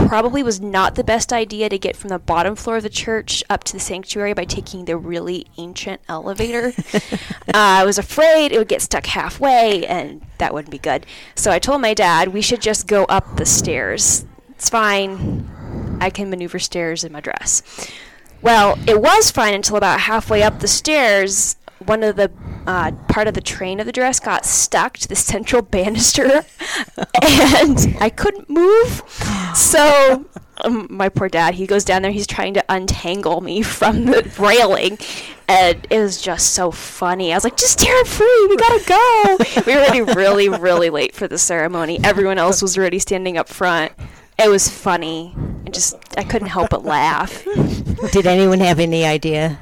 probably 0.08 0.42
was 0.42 0.60
not 0.60 0.94
the 0.94 1.04
best 1.04 1.32
idea 1.32 1.68
to 1.68 1.78
get 1.78 1.96
from 1.96 2.08
the 2.08 2.18
bottom 2.18 2.54
floor 2.54 2.76
of 2.76 2.82
the 2.82 2.88
church 2.88 3.42
up 3.48 3.64
to 3.64 3.72
the 3.72 3.80
sanctuary 3.80 4.34
by 4.34 4.44
taking 4.44 4.84
the 4.84 4.96
really 4.96 5.46
ancient 5.56 6.00
elevator. 6.08 6.72
uh, 6.94 7.00
I 7.54 7.84
was 7.84 7.98
afraid 7.98 8.52
it 8.52 8.58
would 8.58 8.68
get 8.68 8.82
stuck 8.82 9.06
halfway, 9.06 9.86
and 9.86 10.22
that 10.38 10.52
wouldn't 10.52 10.70
be 10.70 10.78
good. 10.78 11.06
So 11.34 11.50
I 11.50 11.58
told 11.58 11.80
my 11.80 11.94
dad 11.94 12.28
we 12.28 12.40
should 12.40 12.60
just 12.60 12.86
go 12.86 13.04
up 13.04 13.36
the 13.36 13.46
stairs. 13.46 14.24
It's 14.50 14.70
fine. 14.70 15.98
I 16.00 16.10
can 16.10 16.30
maneuver 16.30 16.58
stairs 16.58 17.04
in 17.04 17.12
my 17.12 17.20
dress. 17.20 17.62
Well, 18.42 18.78
it 18.86 19.00
was 19.00 19.30
fine 19.30 19.54
until 19.54 19.76
about 19.76 20.00
halfway 20.00 20.42
up 20.42 20.60
the 20.60 20.68
stairs. 20.68 21.56
One 21.78 22.02
of 22.02 22.16
the 22.16 22.30
uh, 22.66 22.92
part 23.08 23.28
of 23.28 23.34
the 23.34 23.40
train 23.40 23.80
of 23.80 23.86
the 23.86 23.92
dress 23.92 24.20
got 24.20 24.44
stuck 24.44 24.98
to 24.98 25.08
the 25.08 25.16
central 25.16 25.62
banister, 25.62 26.24
and 27.22 27.96
I 28.00 28.10
couldn't 28.14 28.48
move. 28.48 29.02
So 29.54 30.24
um, 30.58 30.86
my 30.90 31.08
poor 31.08 31.28
dad, 31.28 31.54
he 31.54 31.66
goes 31.66 31.84
down 31.84 32.02
there. 32.02 32.10
He's 32.10 32.26
trying 32.26 32.54
to 32.54 32.64
untangle 32.68 33.40
me 33.40 33.62
from 33.62 34.06
the 34.06 34.30
railing, 34.38 34.98
and 35.48 35.86
it 35.90 35.98
was 35.98 36.20
just 36.20 36.54
so 36.54 36.70
funny. 36.70 37.32
I 37.32 37.36
was 37.36 37.44
like, 37.44 37.56
"Just 37.56 37.78
tear 37.78 38.00
it 38.00 38.06
free. 38.06 38.46
We 38.48 38.56
gotta 38.56 38.84
go." 38.86 39.62
we 39.66 39.74
were 39.74 39.80
already 39.80 40.02
really, 40.02 40.48
really 40.48 40.90
late 40.90 41.14
for 41.14 41.28
the 41.28 41.38
ceremony. 41.38 42.00
Everyone 42.02 42.38
else 42.38 42.62
was 42.62 42.78
already 42.78 42.98
standing 42.98 43.36
up 43.36 43.48
front. 43.48 43.92
It 44.38 44.48
was 44.48 44.68
funny. 44.68 45.34
I 45.66 45.70
just 45.70 45.96
I 46.16 46.24
couldn't 46.24 46.48
help 46.48 46.70
but 46.70 46.84
laugh. 46.84 47.44
Did 48.12 48.26
anyone 48.26 48.60
have 48.60 48.80
any 48.80 49.04
idea 49.04 49.58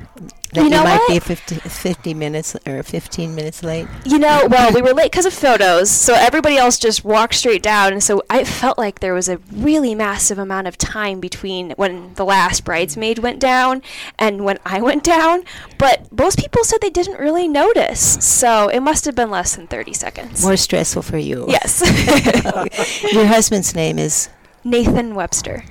that 0.52 0.60
You 0.64 0.70
you, 0.70 0.82
might 0.84 0.98
what? 0.98 1.08
be 1.08 1.18
50, 1.18 1.54
50 1.56 2.14
minutes 2.14 2.56
or 2.66 2.82
15 2.82 3.34
minutes 3.34 3.62
late? 3.62 3.86
You 4.04 4.18
know, 4.18 4.46
well, 4.50 4.72
we 4.72 4.82
were 4.82 4.92
late 4.92 5.10
because 5.10 5.24
of 5.26 5.32
photos, 5.32 5.90
so 5.90 6.14
everybody 6.14 6.56
else 6.58 6.78
just 6.78 7.04
walked 7.04 7.34
straight 7.34 7.62
down, 7.62 7.92
and 7.92 8.02
so 8.02 8.22
I 8.28 8.44
felt 8.44 8.76
like 8.78 9.00
there 9.00 9.14
was 9.14 9.28
a 9.28 9.38
really 9.50 9.94
massive 9.94 10.38
amount 10.38 10.66
of 10.68 10.76
time 10.76 11.20
between 11.20 11.70
when 11.72 12.14
the 12.14 12.24
last 12.24 12.64
bridesmaid 12.64 13.18
went 13.20 13.40
down 13.40 13.82
and 14.18 14.44
when 14.44 14.58
I 14.66 14.80
went 14.82 15.02
down. 15.04 15.44
But 15.78 16.12
most 16.12 16.38
people 16.38 16.64
said 16.64 16.80
they 16.80 16.90
didn't 16.90 17.18
really 17.18 17.48
notice, 17.48 18.00
so 18.24 18.68
it 18.68 18.80
must 18.80 19.04
have 19.06 19.14
been 19.14 19.30
less 19.30 19.56
than 19.56 19.66
30 19.68 19.94
seconds. 19.94 20.44
More 20.44 20.56
stressful 20.56 21.02
for 21.02 21.18
you. 21.18 21.46
Yes. 21.48 21.80
Your 23.12 23.26
husband's 23.26 23.74
name 23.74 23.98
is, 23.98 24.28
Nathan 24.64 25.14
Webster. 25.14 25.64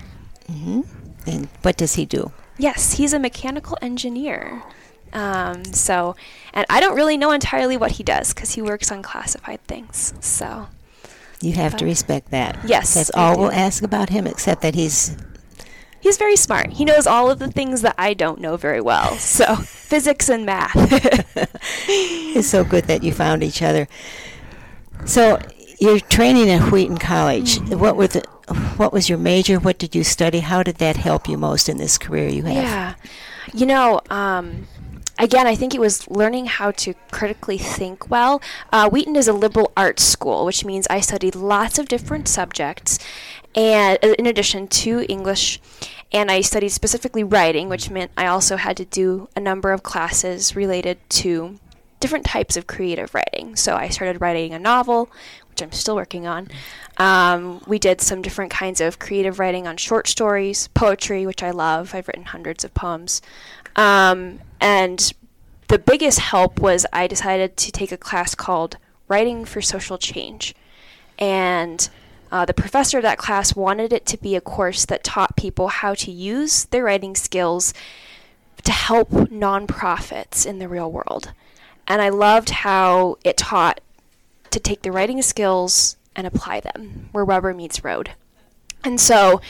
Mm-hmm. 0.49 0.81
and 1.29 1.47
what 1.61 1.77
does 1.77 1.93
he 1.95 2.05
do? 2.05 2.31
Yes, 2.61 2.93
he's 2.93 3.11
a 3.13 3.19
mechanical 3.19 3.77
engineer. 3.81 4.61
Um, 5.13 5.65
so, 5.65 6.15
and 6.53 6.65
I 6.69 6.79
don't 6.79 6.95
really 6.95 7.17
know 7.17 7.31
entirely 7.31 7.75
what 7.75 7.91
he 7.93 8.03
does 8.03 8.33
because 8.33 8.53
he 8.53 8.61
works 8.61 8.91
on 8.91 9.01
classified 9.01 9.61
things. 9.67 10.13
So, 10.21 10.67
You 11.41 11.53
have 11.53 11.75
to 11.77 11.85
Uh, 11.85 11.87
respect 11.87 12.29
that. 12.31 12.59
yes, 12.65 12.93
That's 12.93 13.09
all 13.15 13.33
do. 13.35 13.41
we'll 13.41 13.51
ask 13.51 13.81
about 13.83 14.09
him, 14.09 14.27
except 14.27 14.61
that 14.61 14.75
he's 14.75 15.17
he's 15.99 16.17
very 16.17 16.35
smart. 16.35 16.73
He 16.73 16.85
knows 16.85 17.07
all 17.07 17.29
of 17.31 17.39
the 17.39 17.49
things 17.51 17.81
that 17.81 17.95
I 17.97 18.13
don't 18.13 18.39
know 18.39 18.57
very 18.57 18.79
well. 18.81 19.15
So, 19.17 19.55
physics 19.91 20.29
and 20.29 20.45
math. 20.45 20.75
it's 21.87 22.47
so 22.47 22.63
good 22.63 22.85
that 22.85 23.01
you 23.03 23.11
found 23.11 23.43
each 23.43 23.61
other. 23.63 23.87
So 25.05 25.39
you're 25.79 25.99
training 25.99 26.49
at 26.51 26.71
Wheaton 26.71 26.97
College. 26.99 27.57
Mm-hmm. 27.57 27.79
What 27.79 27.97
were 27.97 28.07
the 28.07 28.23
what 28.77 28.93
was 28.93 29.09
your 29.09 29.17
major? 29.17 29.59
What 29.59 29.77
did 29.77 29.95
you 29.95 30.03
study? 30.03 30.39
How 30.39 30.63
did 30.63 30.75
that 30.77 30.97
help 30.97 31.27
you 31.27 31.37
most 31.37 31.69
in 31.69 31.77
this 31.77 31.97
career 31.97 32.29
you 32.29 32.43
have? 32.43 32.53
Yeah. 32.53 32.95
You 33.53 33.65
know, 33.65 34.01
um, 34.09 34.67
again, 35.17 35.47
I 35.47 35.55
think 35.55 35.73
it 35.73 35.79
was 35.79 36.09
learning 36.09 36.47
how 36.47 36.71
to 36.71 36.93
critically 37.11 37.57
think 37.57 38.09
well. 38.09 38.41
Uh, 38.71 38.89
Wheaton 38.89 39.15
is 39.15 39.27
a 39.27 39.33
liberal 39.33 39.71
arts 39.77 40.03
school, 40.03 40.45
which 40.45 40.65
means 40.65 40.87
I 40.89 40.99
studied 40.99 41.35
lots 41.35 41.79
of 41.79 41.87
different 41.87 42.27
subjects, 42.27 42.99
and 43.55 43.97
uh, 44.03 44.15
in 44.17 44.25
addition 44.25 44.67
to 44.67 45.05
English, 45.07 45.59
and 46.11 46.31
I 46.31 46.41
studied 46.41 46.69
specifically 46.69 47.23
writing, 47.23 47.69
which 47.69 47.89
meant 47.89 48.11
I 48.17 48.25
also 48.27 48.57
had 48.57 48.77
to 48.77 48.85
do 48.85 49.29
a 49.35 49.39
number 49.39 49.71
of 49.71 49.83
classes 49.83 50.55
related 50.55 50.97
to 51.21 51.59
different 51.99 52.25
types 52.25 52.57
of 52.57 52.67
creative 52.67 53.13
writing. 53.13 53.55
So 53.55 53.75
I 53.75 53.87
started 53.89 54.19
writing 54.19 54.53
a 54.53 54.59
novel, 54.59 55.09
which 55.51 55.61
I'm 55.61 55.71
still 55.71 55.95
working 55.95 56.25
on. 56.25 56.47
Um, 56.97 57.61
we 57.67 57.77
did 57.77 58.01
some 58.01 58.21
different 58.21 58.51
kinds 58.51 58.81
of 58.81 58.99
creative 58.99 59.37
writing 59.37 59.67
on 59.67 59.77
short 59.77 60.07
stories, 60.07 60.69
poetry, 60.69 61.25
which 61.25 61.43
I 61.43 61.51
love. 61.51 61.93
I've 61.93 62.07
written 62.07 62.25
hundreds 62.25 62.63
of 62.63 62.73
poems. 62.73 63.21
Um, 63.75 64.39
and 64.59 65.13
the 65.67 65.77
biggest 65.77 66.19
help 66.19 66.59
was 66.59 66.85
I 66.91 67.07
decided 67.07 67.57
to 67.57 67.71
take 67.71 67.91
a 67.91 67.97
class 67.97 68.33
called 68.33 68.77
Writing 69.07 69.45
for 69.45 69.61
Social 69.61 69.97
Change. 69.97 70.55
And 71.19 71.89
uh, 72.31 72.45
the 72.45 72.53
professor 72.53 72.97
of 72.97 73.03
that 73.03 73.17
class 73.17 73.55
wanted 73.55 73.91
it 73.91 74.05
to 74.07 74.17
be 74.17 74.35
a 74.35 74.41
course 74.41 74.85
that 74.85 75.03
taught 75.03 75.35
people 75.35 75.67
how 75.67 75.93
to 75.95 76.11
use 76.11 76.65
their 76.65 76.85
writing 76.85 77.15
skills 77.15 77.73
to 78.63 78.71
help 78.71 79.09
nonprofits 79.09 80.45
in 80.45 80.59
the 80.59 80.67
real 80.69 80.91
world. 80.91 81.33
And 81.87 82.01
I 82.01 82.09
loved 82.09 82.51
how 82.51 83.17
it 83.25 83.35
taught 83.35 83.81
to 84.51 84.59
take 84.59 84.81
the 84.81 84.91
writing 84.91 85.21
skills 85.21 85.97
and 86.15 86.27
apply 86.27 86.59
them 86.59 87.09
where 87.11 87.25
rubber 87.25 87.53
meets 87.53 87.83
road. 87.83 88.11
And 88.83 88.99
so 88.99 89.41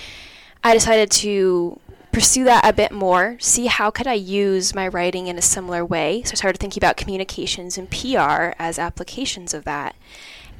I 0.63 0.73
decided 0.73 1.09
to 1.11 1.79
pursue 2.11 2.43
that 2.43 2.65
a 2.65 2.73
bit 2.73 2.91
more, 2.91 3.37
see 3.39 3.67
how 3.67 3.89
could 3.89 4.07
I 4.07 4.13
use 4.13 4.75
my 4.75 4.87
writing 4.87 5.27
in 5.27 5.37
a 5.37 5.41
similar 5.41 5.85
way. 5.85 6.23
So 6.23 6.33
I 6.33 6.35
started 6.35 6.59
thinking 6.59 6.81
about 6.81 6.97
communications 6.97 7.77
and 7.77 7.89
PR 7.89 8.53
as 8.59 8.77
applications 8.77 9.53
of 9.53 9.63
that. 9.63 9.95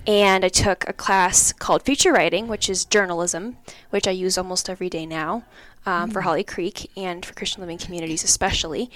And 0.07 0.43
I 0.43 0.49
took 0.49 0.87
a 0.87 0.93
class 0.93 1.53
called 1.53 1.83
Feature 1.83 2.13
Writing, 2.13 2.47
which 2.47 2.69
is 2.69 2.85
journalism, 2.85 3.57
which 3.91 4.07
I 4.07 4.11
use 4.11 4.37
almost 4.37 4.69
every 4.69 4.89
day 4.89 5.05
now 5.05 5.43
um, 5.85 6.09
for 6.09 6.21
Holly 6.21 6.43
Creek 6.43 6.89
and 6.97 7.23
for 7.23 7.35
Christian 7.35 7.61
Living 7.61 7.77
Communities, 7.77 8.23
especially. 8.23 8.89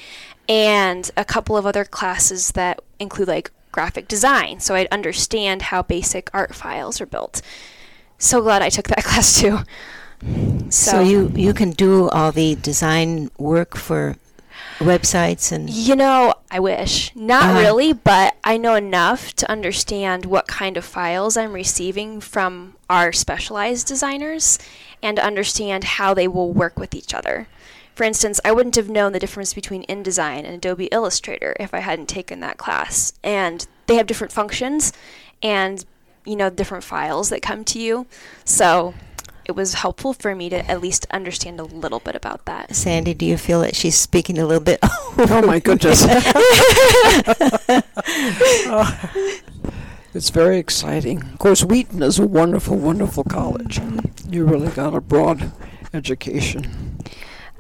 And 0.49 1.11
a 1.15 1.25
couple 1.25 1.57
of 1.57 1.65
other 1.65 1.85
classes 1.85 2.51
that 2.51 2.79
include 2.99 3.27
like 3.27 3.51
graphic 3.75 4.07
design, 4.07 4.59
so 4.63 4.73
I'd 4.75 4.87
understand 4.99 5.63
how 5.69 5.81
basic 5.83 6.29
art 6.33 6.55
files 6.55 7.01
are 7.01 7.05
built. 7.05 7.41
So 8.17 8.41
glad 8.41 8.61
I 8.63 8.69
took 8.69 8.87
that 8.87 9.03
class 9.09 9.35
too. 9.41 9.59
So, 10.71 10.91
So 10.91 10.99
you 11.11 11.19
you 11.35 11.53
can 11.53 11.71
do 11.75 12.07
all 12.09 12.31
the 12.31 12.55
design 12.55 13.29
work 13.37 13.75
for 13.75 14.15
websites 14.79 15.51
and 15.51 15.69
You 15.69 15.95
know, 15.95 16.33
I 16.49 16.59
wish. 16.59 17.11
Not 17.15 17.43
Uh-huh. 17.43 17.59
really, 17.59 17.91
but 17.93 18.35
I 18.43 18.57
know 18.57 18.75
enough 18.75 19.33
to 19.35 19.51
understand 19.51 20.25
what 20.25 20.47
kind 20.47 20.77
of 20.77 20.85
files 20.85 21.35
I'm 21.37 21.53
receiving 21.53 22.21
from 22.21 22.75
our 22.89 23.11
specialized 23.13 23.87
designers 23.87 24.57
and 25.03 25.19
understand 25.19 25.83
how 25.99 26.13
they 26.13 26.27
will 26.27 26.51
work 26.51 26.79
with 26.79 26.95
each 26.95 27.13
other. 27.13 27.47
For 27.95 28.03
instance, 28.03 28.41
I 28.43 28.51
wouldn't 28.51 28.75
have 28.75 28.89
known 28.89 29.13
the 29.13 29.19
difference 29.19 29.53
between 29.53 29.85
InDesign 29.85 30.39
and 30.39 30.47
Adobe 30.47 30.87
Illustrator 30.87 31.55
if 31.59 31.73
I 31.73 31.79
hadn't 31.79 32.09
taken 32.09 32.41
that 32.41 32.57
class. 32.57 33.13
And 33.23 33.65
they 33.87 33.95
have 33.95 34.05
different 34.05 34.33
functions 34.33 34.91
and, 35.41 35.85
you 36.25 36.35
know, 36.35 36.49
different 36.49 36.83
files 36.83 37.29
that 37.29 37.41
come 37.41 37.63
to 37.65 37.79
you. 37.79 38.05
So 38.43 38.93
it 39.45 39.53
was 39.53 39.75
helpful 39.75 40.13
for 40.13 40.35
me 40.35 40.49
to 40.49 40.69
at 40.69 40.81
least 40.81 41.07
understand 41.11 41.61
a 41.61 41.63
little 41.63 42.01
bit 42.01 42.15
about 42.15 42.43
that. 42.45 42.75
Sandy, 42.75 43.13
do 43.13 43.25
you 43.25 43.37
feel 43.37 43.61
that 43.61 43.77
she's 43.77 43.95
speaking 43.95 44.37
a 44.37 44.45
little 44.45 44.63
bit? 44.63 44.79
Oh 45.17 45.47
my 45.47 45.59
goodness. 45.59 46.03
it's 50.13 50.29
very 50.29 50.57
exciting. 50.57 51.21
Of 51.21 51.39
course, 51.39 51.63
Wheaton 51.63 52.03
is 52.03 52.19
a 52.19 52.27
wonderful, 52.27 52.75
wonderful 52.75 53.23
college. 53.23 53.79
You 54.29 54.43
really 54.43 54.67
got 54.71 54.93
a 54.93 54.99
broad 54.99 55.53
education. 55.93 56.84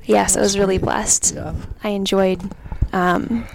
Yes, 0.05 0.37
I 0.37 0.41
was 0.41 0.57
really 0.57 0.77
blessed. 0.77 1.35
Yeah. 1.35 1.53
I 1.83 1.89
enjoyed 1.89 2.51
um, 2.93 3.45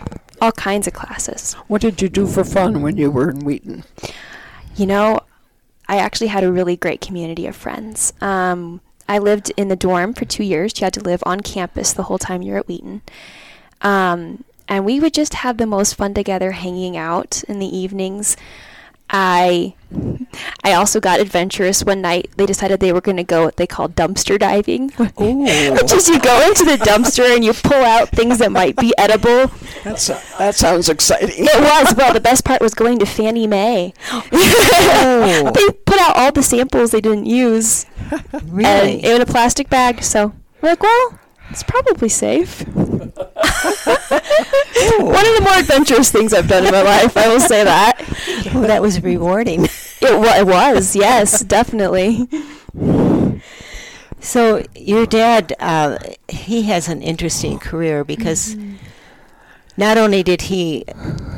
all 0.40 0.52
kinds 0.52 0.86
of 0.86 0.92
classes. 0.92 1.54
What 1.68 1.80
did 1.80 2.02
you 2.02 2.08
do 2.08 2.26
for 2.26 2.44
fun 2.44 2.82
when 2.82 2.96
you 2.96 3.10
were 3.10 3.30
in 3.30 3.44
Wheaton? 3.44 3.84
You 4.76 4.86
know, 4.86 5.20
I 5.88 5.96
actually 5.96 6.28
had 6.28 6.44
a 6.44 6.52
really 6.52 6.76
great 6.76 7.00
community 7.00 7.46
of 7.46 7.56
friends. 7.56 8.12
Um, 8.20 8.80
I 9.08 9.18
lived 9.18 9.52
in 9.56 9.68
the 9.68 9.76
dorm 9.76 10.14
for 10.14 10.24
two 10.24 10.44
years. 10.44 10.78
You 10.80 10.84
had 10.84 10.94
to 10.94 11.00
live 11.00 11.22
on 11.26 11.40
campus 11.40 11.92
the 11.92 12.04
whole 12.04 12.18
time 12.18 12.42
you're 12.42 12.58
at 12.58 12.68
Wheaton. 12.68 13.02
Um, 13.82 14.44
and 14.68 14.84
we 14.84 15.00
would 15.00 15.12
just 15.12 15.34
have 15.34 15.56
the 15.56 15.66
most 15.66 15.96
fun 15.96 16.14
together 16.14 16.52
hanging 16.52 16.96
out 16.96 17.42
in 17.48 17.58
the 17.58 17.76
evenings. 17.76 18.36
I 19.12 19.74
I 20.62 20.72
also 20.74 21.00
got 21.00 21.20
adventurous 21.20 21.84
one 21.84 22.00
night. 22.00 22.30
They 22.36 22.46
decided 22.46 22.80
they 22.80 22.92
were 22.92 23.00
going 23.00 23.16
to 23.16 23.24
go 23.24 23.44
what 23.44 23.56
they 23.56 23.66
call 23.66 23.88
dumpster 23.88 24.38
diving. 24.38 24.90
Which 24.98 25.92
is 25.92 26.08
you 26.08 26.20
go 26.20 26.46
into 26.46 26.64
the 26.64 26.76
dumpster 26.76 27.34
and 27.34 27.44
you 27.44 27.52
pull 27.52 27.82
out 27.82 28.10
things 28.10 28.38
that 28.38 28.52
might 28.52 28.76
be 28.76 28.94
edible. 28.96 29.50
That's 29.82 30.06
that 30.06 30.54
sounds 30.54 30.88
exciting. 30.88 31.30
It 31.46 31.60
was. 31.60 31.94
Well, 31.96 32.12
the 32.12 32.20
best 32.20 32.44
part 32.44 32.60
was 32.60 32.74
going 32.74 32.98
to 33.00 33.06
Fannie 33.06 33.46
May. 33.46 33.92
Oh. 34.12 35.50
they 35.54 35.72
put 35.84 35.98
out 35.98 36.16
all 36.16 36.32
the 36.32 36.42
samples 36.42 36.92
they 36.92 37.00
didn't 37.00 37.26
use 37.26 37.86
really? 38.44 39.02
and 39.02 39.04
in 39.04 39.20
a 39.20 39.26
plastic 39.26 39.68
bag. 39.68 40.02
So 40.02 40.32
we're 40.62 40.70
like, 40.70 40.82
well, 40.82 41.19
it's 41.50 41.62
probably 41.62 42.08
safe. 42.08 42.64
One 45.00 45.26
of 45.26 45.34
the 45.36 45.40
more 45.42 45.58
adventurous 45.58 46.10
things 46.10 46.32
I've 46.32 46.48
done 46.48 46.64
in 46.66 46.72
my 46.72 46.82
life, 46.82 47.16
I 47.16 47.28
will 47.28 47.40
say 47.40 47.64
that. 47.64 48.00
well, 48.54 48.62
that 48.66 48.80
was 48.82 49.02
rewarding. 49.02 49.64
It, 49.64 50.18
wa- 50.18 50.36
it 50.36 50.46
was, 50.46 50.94
yes, 50.96 51.40
definitely. 51.42 52.26
So 54.20 54.64
your 54.74 55.06
dad, 55.06 55.54
uh, 55.60 55.98
he 56.28 56.62
has 56.62 56.88
an 56.88 57.02
interesting 57.02 57.58
career 57.58 58.04
because 58.04 58.54
Mm-hmm. 58.54 58.76
not 59.76 59.96
only 59.96 60.22
did 60.22 60.42
he 60.42 60.84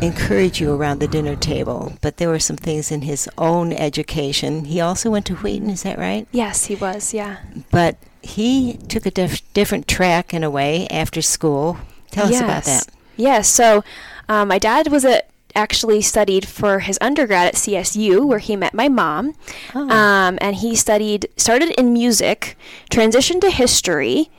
encourage 0.01 0.61
you 0.61 0.73
around 0.73 0.99
the 0.99 1.07
dinner 1.07 1.37
table, 1.37 1.93
but 2.01 2.17
there 2.17 2.29
were 2.29 2.41
some 2.41 2.57
things 2.57 2.91
in 2.91 3.03
his 3.03 3.29
own 3.39 3.73
education. 3.73 4.65
He 4.65 4.81
also 4.81 5.11
went 5.11 5.27
to 5.27 5.37
Wheaton, 5.37 5.71
is 5.71 5.83
that 5.85 5.99
right? 5.99 6.27
Yes, 6.33 6.65
he 6.67 6.75
was, 6.75 7.15
yeah. 7.15 7.39
But 7.71 7.97
he 8.23 8.79
took 8.89 9.07
a 9.07 9.11
diff- 9.11 9.53
different 9.53 9.89
track 9.89 10.33
in 10.33 10.43
a 10.45 10.51
way 10.51 10.87
after 10.89 11.23
school. 11.23 11.79
Tell 12.11 12.27
us 12.27 12.41
about 12.41 12.65
that. 12.65 12.89
Yes. 13.17 13.49
So, 13.49 13.83
um, 14.29 14.49
my 14.49 14.59
dad 14.59 14.89
was 14.89 15.05
a, 15.05 15.23
actually 15.55 16.01
studied 16.03 16.47
for 16.47 16.81
his 16.81 16.99
undergrad 17.01 17.49
at 17.49 17.55
CSU, 17.55 18.27
where 18.27 18.39
he 18.39 18.57
met 18.57 18.75
my 18.75 18.89
mom. 18.89 19.35
Oh. 19.75 19.89
Um, 19.91 20.39
and 20.41 20.57
he 20.57 20.77
studied, 20.77 21.29
started 21.37 21.71
in 21.79 21.93
music, 21.93 22.57
transitioned 22.91 23.41
to 23.43 23.51
history, 23.51 24.31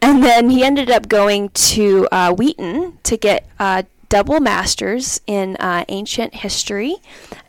and 0.00 0.22
then 0.22 0.50
he 0.50 0.64
ended 0.64 0.90
up 0.90 1.08
going 1.08 1.50
to 1.50 2.08
uh, 2.10 2.32
Wheaton 2.32 2.98
to 3.04 3.16
get 3.16 3.46
a 3.58 3.86
double 4.12 4.40
masters 4.40 5.22
in 5.26 5.56
uh, 5.56 5.86
ancient 5.88 6.34
history 6.34 6.96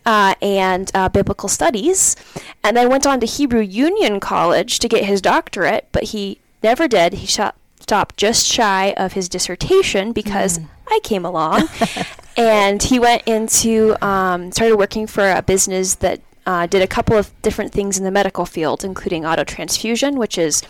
uh, 0.05 0.33
and 0.41 0.89
uh, 0.93 1.09
biblical 1.09 1.49
studies, 1.49 2.15
and 2.63 2.77
then 2.77 2.87
went 2.87 3.05
on 3.05 3.19
to 3.19 3.25
Hebrew 3.25 3.59
Union 3.59 4.21
College 4.21 4.79
to 4.79 4.87
get 4.87 5.03
his 5.03 5.21
doctorate, 5.21 5.89
but 5.91 6.03
he 6.03 6.39
never 6.63 6.87
did. 6.87 7.15
He 7.15 7.27
shot, 7.27 7.57
stopped 7.81 8.15
just 8.15 8.47
shy 8.47 8.93
of 8.95 9.11
his 9.11 9.27
dissertation 9.27 10.13
because 10.13 10.61
I 10.87 11.01
came 11.03 11.25
along. 11.25 11.67
and 12.37 12.81
he 12.81 12.97
went 12.97 13.23
into, 13.27 13.97
um, 14.01 14.53
started 14.53 14.77
working 14.77 15.05
for 15.05 15.29
a 15.29 15.41
business 15.41 15.95
that 15.95 16.21
uh, 16.45 16.65
did 16.67 16.81
a 16.81 16.87
couple 16.87 17.17
of 17.17 17.29
different 17.41 17.73
things 17.73 17.97
in 17.97 18.05
the 18.05 18.11
medical 18.11 18.45
field, 18.45 18.85
including 18.85 19.23
autotransfusion, 19.23 20.15
which 20.15 20.37
is 20.37 20.63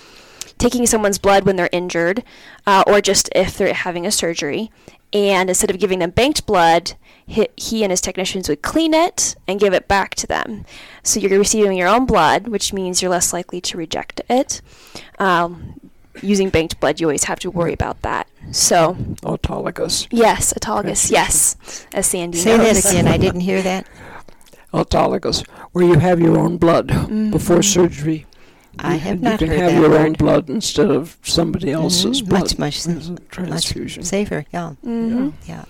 taking 0.57 0.87
someone's 0.87 1.19
blood 1.19 1.45
when 1.45 1.55
they're 1.55 1.69
injured 1.71 2.23
uh, 2.65 2.83
or 2.87 2.99
just 2.99 3.29
if 3.35 3.59
they're 3.59 3.75
having 3.75 4.07
a 4.07 4.11
surgery. 4.11 4.71
And 5.13 5.49
instead 5.49 5.69
of 5.69 5.79
giving 5.79 5.99
them 5.99 6.09
banked 6.09 6.45
blood, 6.45 6.93
he, 7.25 7.47
he 7.55 7.83
and 7.83 7.91
his 7.91 8.01
technicians 8.01 8.49
would 8.49 8.61
clean 8.63 8.93
it 8.93 9.35
and 9.47 9.59
give 9.59 9.73
it 9.73 9.87
back 9.87 10.15
to 10.15 10.27
them. 10.27 10.65
So 11.03 11.19
you're 11.19 11.37
receiving 11.37 11.77
your 11.77 11.87
own 11.87 12.05
blood, 12.05 12.47
which 12.47 12.73
means 12.73 13.01
you're 13.01 13.11
less 13.11 13.31
likely 13.31 13.61
to 13.61 13.77
reject 13.77 14.21
it. 14.29 14.61
Um, 15.19 15.79
using 16.21 16.49
banked 16.49 16.79
blood, 16.79 16.99
you 16.99 17.07
always 17.07 17.25
have 17.25 17.39
to 17.39 17.51
worry 17.51 17.73
about 17.73 18.01
that. 18.01 18.27
So, 18.51 18.95
Autologous. 19.21 20.07
yes, 20.11 20.51
autologous, 20.53 21.09
yes, 21.11 21.55
as 21.93 22.07
Sandy 22.07 22.39
Say 22.39 22.57
knows. 22.57 22.83
that 22.83 22.91
again. 22.91 23.07
I 23.07 23.17
didn't 23.17 23.41
hear 23.41 23.61
that. 23.61 23.87
Autologous, 24.73 25.47
where 25.71 25.85
you 25.85 25.99
have 25.99 26.19
your 26.19 26.37
own 26.37 26.57
blood 26.57 26.87
before 27.31 27.61
surgery. 27.61 28.25
I 28.79 28.93
You- 28.93 28.99
have 29.01 29.23
you 29.23 29.37
can 29.37 29.47
have 29.49 29.73
your 29.73 29.89
word. 29.89 30.01
own 30.01 30.13
blood 30.13 30.49
instead 30.49 30.89
of 30.89 31.17
somebody 31.23 31.71
else's 31.71 32.21
Mhm, 32.21 32.29
blood. 32.29 32.41
Much, 32.41 32.57
much, 32.59 32.75
It's 32.87 32.87
a 33.37 33.41
much 33.41 33.73
safer. 34.05 34.45
Yeah, 34.51 34.69
hmm 34.83 35.29
yeah. 35.45 35.65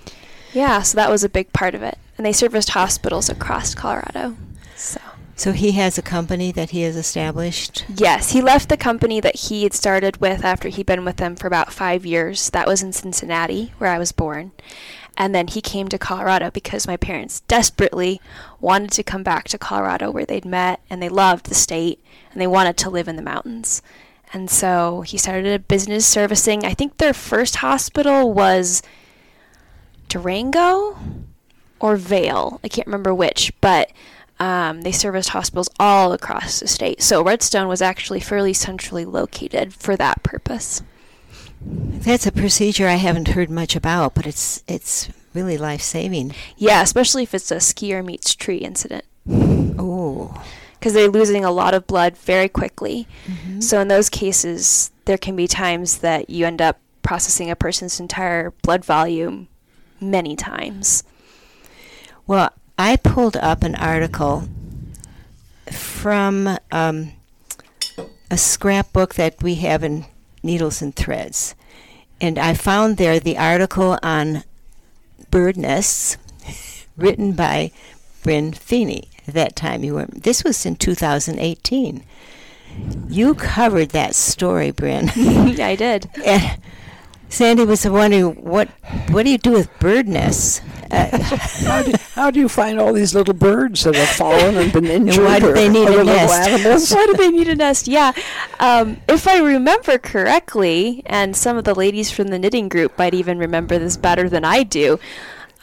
Yeah, 0.54 0.82
so 0.84 0.96
that 0.98 1.10
was 1.10 1.24
a 1.24 1.30
big 1.30 1.52
part 1.54 1.76
of 1.76 1.82
it. 1.84 1.98
And 2.18 2.26
they 2.26 2.32
serviced 2.32 2.70
hospitals 2.70 3.28
across 3.30 3.74
Colorado. 3.76 4.36
So, 4.76 5.00
So 5.44 5.52
he 5.52 5.74
has 5.74 5.98
a 5.98 6.02
company 6.02 6.54
that 6.54 6.70
he 6.70 6.84
has 6.84 6.96
established. 6.96 7.84
yes, 7.94 8.32
he 8.32 8.42
left 8.42 8.70
the 8.70 8.78
company 8.78 9.20
that 9.20 9.36
he 9.36 9.64
had 9.64 9.74
started 9.74 10.22
with 10.22 10.46
after 10.46 10.70
he'd 10.70 10.86
been 10.86 11.04
with 11.04 11.18
them 11.18 11.36
for 11.36 11.48
about 11.48 11.74
five 11.74 12.06
years. 12.06 12.50
That 12.52 12.66
was 12.66 12.82
in 12.82 12.94
Cincinnati, 12.94 13.74
where 13.78 13.90
I 13.90 13.98
was 13.98 14.14
born. 14.14 14.54
And 15.18 15.36
then 15.36 15.48
he 15.48 15.60
came 15.60 15.90
to 15.90 15.98
Colorado 15.98 16.50
because 16.50 16.88
my 16.88 16.96
parents 16.96 17.42
desperately 17.42 18.22
wanted 18.62 18.92
to 18.92 19.04
come 19.04 19.22
back 19.22 19.50
to 19.50 19.58
Colorado 19.58 20.12
where 20.12 20.26
they'd 20.26 20.46
met 20.46 20.80
and 20.90 21.04
they 21.04 21.10
loved 21.10 21.48
the 21.48 21.56
state 21.56 22.02
and 22.32 22.40
they 22.40 22.48
wanted 22.48 22.78
to 22.78 22.90
live 22.90 23.10
in 23.10 23.18
the 23.18 23.22
mountains. 23.22 23.82
And 24.32 24.50
so 24.50 25.02
he 25.02 25.18
started 25.18 25.54
a 25.54 25.60
business 25.60 26.06
servicing. 26.06 26.64
I 26.64 26.74
think 26.74 27.00
their 27.00 27.14
first 27.14 27.58
hospital 27.58 28.32
was 28.32 28.82
Durango 30.08 30.98
or 31.82 31.98
Vail. 31.98 32.62
I 32.64 32.70
can't 32.70 32.88
remember 32.88 33.14
which, 33.14 33.52
but 33.60 33.92
um, 34.40 34.82
they 34.82 34.92
serviced 34.92 35.30
hospitals 35.30 35.70
all 35.80 36.14
across 36.14 36.60
the 36.60 36.68
state. 36.68 37.02
So 37.02 37.24
Redstone 37.24 37.68
was 37.68 37.82
actually 37.82 38.20
fairly 38.20 38.54
centrally 38.54 39.06
located 39.06 39.74
for 39.74 39.96
that 39.98 40.24
purpose. 40.24 40.82
That's 41.66 42.28
a 42.28 42.32
procedure 42.32 42.88
I 42.88 42.96
haven't 42.96 43.30
heard 43.30 43.50
much 43.50 43.76
about, 43.76 44.16
but 44.16 44.28
it's 44.28 44.64
it's 44.68 45.10
really 45.34 45.58
life 45.58 45.82
saving. 45.82 46.34
Yeah, 46.58 46.82
especially 46.82 47.24
if 47.24 47.34
it's 47.34 47.52
a 47.52 47.56
skier 47.58 48.04
meets 48.04 48.36
tree 48.36 48.58
incident. 48.58 49.06
Oh, 49.30 50.44
because 50.74 50.94
they're 50.94 51.08
losing 51.08 51.46
a 51.46 51.52
lot 51.52 51.74
of 51.74 51.88
blood 51.88 52.18
very 52.18 52.50
quickly. 52.50 53.08
Mm-hmm. 53.26 53.62
So 53.62 53.80
in 53.80 53.88
those 53.88 54.10
cases, 54.10 54.92
there 55.06 55.18
can 55.18 55.36
be 55.36 55.48
times 55.48 56.00
that 56.00 56.30
you 56.30 56.46
end 56.46 56.62
up 56.62 56.80
processing 57.02 57.50
a 57.50 57.56
person's 57.56 58.00
entire 58.00 58.52
blood 58.64 58.84
volume 58.84 59.48
many 60.02 60.36
times. 60.36 61.04
well, 62.28 62.52
I 62.78 62.96
pulled 62.96 63.38
up 63.38 63.64
an 63.64 63.76
article 63.76 64.48
from 65.72 66.58
um, 66.72 67.14
a 68.32 68.38
scrapbook 68.38 69.16
that 69.16 69.42
we 69.44 69.56
have 69.56 69.84
in 69.84 70.06
Needles 70.42 70.82
and 70.82 70.96
Threads, 70.96 71.56
and 72.20 72.40
I 72.40 72.54
found 72.54 72.98
there 72.98 73.20
the 73.20 73.38
article 73.38 74.00
on 74.02 74.44
bird 75.30 75.58
nests, 75.58 76.18
written 76.98 77.34
by 77.34 77.72
Bryn 78.24 78.54
Feeney. 78.54 79.10
At 79.28 79.36
that 79.36 79.56
time, 79.56 79.84
you 79.84 79.94
were. 79.96 80.08
This 80.08 80.44
was 80.44 80.66
in 80.66 80.76
2018. 80.76 82.04
You 83.08 83.36
covered 83.36 83.90
that 83.90 84.16
story, 84.16 84.72
Bryn. 84.72 85.10
I 85.16 85.76
did. 85.76 86.10
And 86.26 86.60
Sandy 87.34 87.66
was 87.66 87.84
wondering 87.88 88.36
what 88.44 88.70
what 89.10 89.24
do 89.24 89.32
you 89.32 89.40
do 89.40 89.54
with 89.54 89.68
bird 89.80 90.08
nests? 90.08 90.62
Uh, 90.92 91.18
how, 91.66 91.82
do, 91.82 91.94
how 92.14 92.30
do 92.30 92.40
you 92.40 92.48
find 92.48 92.80
all 92.80 92.94
these 92.94 93.16
little 93.16 93.34
birds 93.34 93.86
that 93.86 93.96
have 93.96 94.10
fallen 94.10 94.56
and 94.56 94.72
been 94.72 94.86
injured? 94.86 95.26
why 95.26 95.40
do 95.40 95.52
they 95.52 95.68
need 95.68 95.88
a 95.88 96.04
nest? 96.04 96.48
animals? 96.48 96.92
Why 96.92 97.08
do 97.08 97.14
they 97.16 97.32
need 97.32 97.50
a 97.50 97.56
nest? 97.56 97.88
Yeah. 97.88 98.12
Um, 98.60 99.02
if 99.10 99.28
I 99.28 99.40
remember 99.40 99.98
correctly, 99.98 101.02
and 101.08 101.36
some 101.36 101.58
of 101.58 101.64
the 101.64 101.74
ladies 101.74 102.12
from 102.12 102.28
the 102.28 102.38
knitting 102.38 102.70
group 102.70 103.00
might 103.00 103.16
even 103.16 103.40
remember 103.40 103.80
this 103.80 103.98
better 103.98 104.30
than 104.30 104.46
I 104.46 104.62
do, 104.62 105.00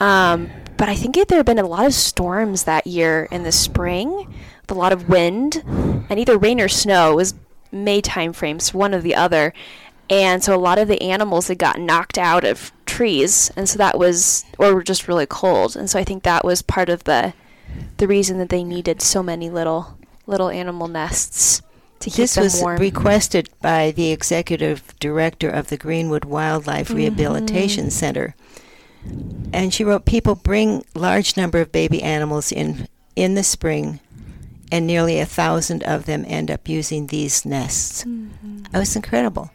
um, 0.01 0.49
but 0.75 0.89
I 0.89 0.95
think 0.95 1.15
there 1.29 1.37
have 1.37 1.45
been 1.45 1.57
a 1.57 1.65
lot 1.65 1.85
of 1.85 1.93
storms 1.93 2.65
that 2.65 2.85
year 2.85 3.29
in 3.31 3.43
the 3.43 3.51
spring, 3.53 4.27
with 4.61 4.71
a 4.71 4.73
lot 4.73 4.91
of 4.91 5.07
wind, 5.07 5.63
and 6.09 6.19
either 6.19 6.37
rain 6.37 6.59
or 6.59 6.67
snow. 6.67 7.13
It 7.13 7.15
was 7.15 7.33
May 7.71 8.01
time 8.01 8.33
frames, 8.33 8.73
one 8.73 8.93
or 8.93 8.99
the 8.99 9.15
other. 9.15 9.53
And 10.11 10.43
so 10.43 10.53
a 10.53 10.59
lot 10.59 10.77
of 10.77 10.89
the 10.89 11.01
animals 11.01 11.47
had 11.47 11.57
gotten 11.57 11.85
knocked 11.85 12.17
out 12.17 12.43
of 12.43 12.73
trees, 12.85 13.49
and 13.55 13.67
so 13.69 13.77
that 13.77 13.97
was, 13.97 14.43
or 14.59 14.75
were 14.75 14.83
just 14.83 15.07
really 15.07 15.25
cold. 15.25 15.77
And 15.77 15.89
so 15.89 15.97
I 15.97 16.03
think 16.03 16.23
that 16.23 16.43
was 16.43 16.61
part 16.61 16.89
of 16.89 17.05
the, 17.05 17.33
the 17.95 18.09
reason 18.09 18.37
that 18.39 18.49
they 18.49 18.65
needed 18.65 19.01
so 19.01 19.23
many 19.23 19.49
little, 19.49 19.97
little 20.27 20.49
animal 20.49 20.89
nests 20.89 21.61
to 22.01 22.09
keep 22.09 22.15
them. 22.15 22.23
this 22.23 22.35
them 22.35 22.43
was 22.43 22.61
warm. 22.61 22.77
requested 22.77 23.49
by 23.61 23.91
the 23.91 24.11
executive 24.11 24.93
director 24.99 25.49
of 25.49 25.69
the 25.69 25.77
Greenwood 25.77 26.25
Wildlife 26.25 26.89
mm-hmm. 26.89 26.97
Rehabilitation 26.97 27.89
Center. 27.89 28.35
And 29.53 29.73
she 29.73 29.85
wrote, 29.85 30.05
"People 30.05 30.35
bring 30.35 30.83
large 30.93 31.37
number 31.37 31.61
of 31.61 31.71
baby 31.71 32.03
animals 32.03 32.51
in 32.51 32.87
in 33.15 33.35
the 33.35 33.43
spring, 33.43 33.99
and 34.71 34.85
nearly 34.85 35.19
a 35.19 35.25
thousand 35.25 35.83
of 35.83 36.05
them 36.05 36.23
end 36.27 36.51
up 36.51 36.69
using 36.69 37.07
these 37.07 37.45
nests. 37.45 38.03
Mm-hmm. 38.03 38.65
It 38.73 38.77
was 38.77 38.95
incredible. 38.95 39.51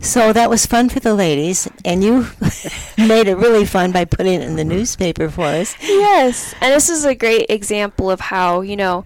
So 0.00 0.32
that 0.32 0.50
was 0.50 0.66
fun 0.66 0.88
for 0.88 1.00
the 1.00 1.14
ladies, 1.14 1.68
and 1.84 2.04
you 2.04 2.28
made 2.98 3.28
it 3.28 3.36
really 3.36 3.64
fun 3.64 3.92
by 3.92 4.04
putting 4.04 4.34
it 4.34 4.42
in 4.42 4.56
the 4.56 4.62
mm-hmm. 4.62 4.70
newspaper 4.70 5.28
for 5.28 5.46
us. 5.46 5.74
Yes, 5.82 6.54
and 6.60 6.72
this 6.72 6.88
is 6.88 7.04
a 7.04 7.14
great 7.14 7.46
example 7.48 8.10
of 8.10 8.20
how, 8.20 8.60
you 8.60 8.76
know, 8.76 9.04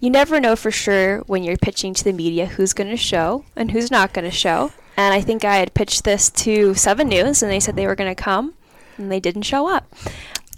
you 0.00 0.10
never 0.10 0.40
know 0.40 0.56
for 0.56 0.70
sure 0.70 1.18
when 1.20 1.42
you're 1.42 1.56
pitching 1.56 1.94
to 1.94 2.04
the 2.04 2.12
media 2.12 2.46
who's 2.46 2.72
going 2.72 2.90
to 2.90 2.96
show 2.96 3.44
and 3.54 3.70
who's 3.70 3.90
not 3.90 4.12
going 4.12 4.24
to 4.24 4.30
show. 4.30 4.72
And 4.96 5.14
I 5.14 5.20
think 5.20 5.44
I 5.44 5.56
had 5.56 5.74
pitched 5.74 6.04
this 6.04 6.30
to 6.30 6.74
7 6.74 7.08
News 7.08 7.42
and 7.42 7.50
they 7.50 7.60
said 7.60 7.76
they 7.76 7.86
were 7.86 7.94
going 7.94 8.14
to 8.14 8.20
come 8.20 8.54
and 8.96 9.10
they 9.10 9.20
didn't 9.20 9.42
show 9.42 9.68
up. 9.68 9.94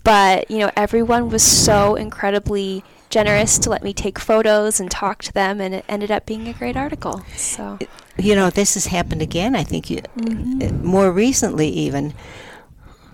But, 0.05 0.51
you 0.51 0.59
know, 0.59 0.71
everyone 0.77 1.29
was 1.29 1.43
so 1.43 1.95
incredibly 1.95 2.85
generous 3.13 3.59
to 3.59 3.71
let 3.71 3.83
me 3.85 3.93
take 3.93 4.19
photos 4.19 4.81
and 4.81 4.91
talk 4.91 5.23
to 5.23 5.33
them 5.33 5.61
and 5.61 5.75
it 5.75 5.85
ended 5.87 6.11
up 6.11 6.25
being 6.25 6.49
a 6.49 6.53
great 6.55 6.77
article. 6.77 7.23
So, 7.37 7.79
You 8.17 8.35
know, 8.35 8.49
this 8.51 8.75
has 8.75 8.87
happened 8.87 9.21
again. 9.23 9.55
I 9.55 9.63
think 9.65 9.91
you, 9.91 10.01
uh, 10.19 10.73
more 10.83 11.13
recently, 11.13 11.69
even. 11.69 12.15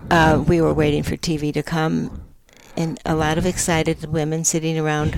Uh, 0.09 0.43
we 0.47 0.61
were 0.61 0.73
waiting 0.73 1.03
for 1.03 1.17
TV 1.17 1.53
to 1.53 1.61
come, 1.61 2.21
and 2.77 2.97
a 3.05 3.13
lot 3.13 3.37
of 3.37 3.45
excited 3.45 4.05
women 4.05 4.43
sitting 4.45 4.79
around, 4.79 5.11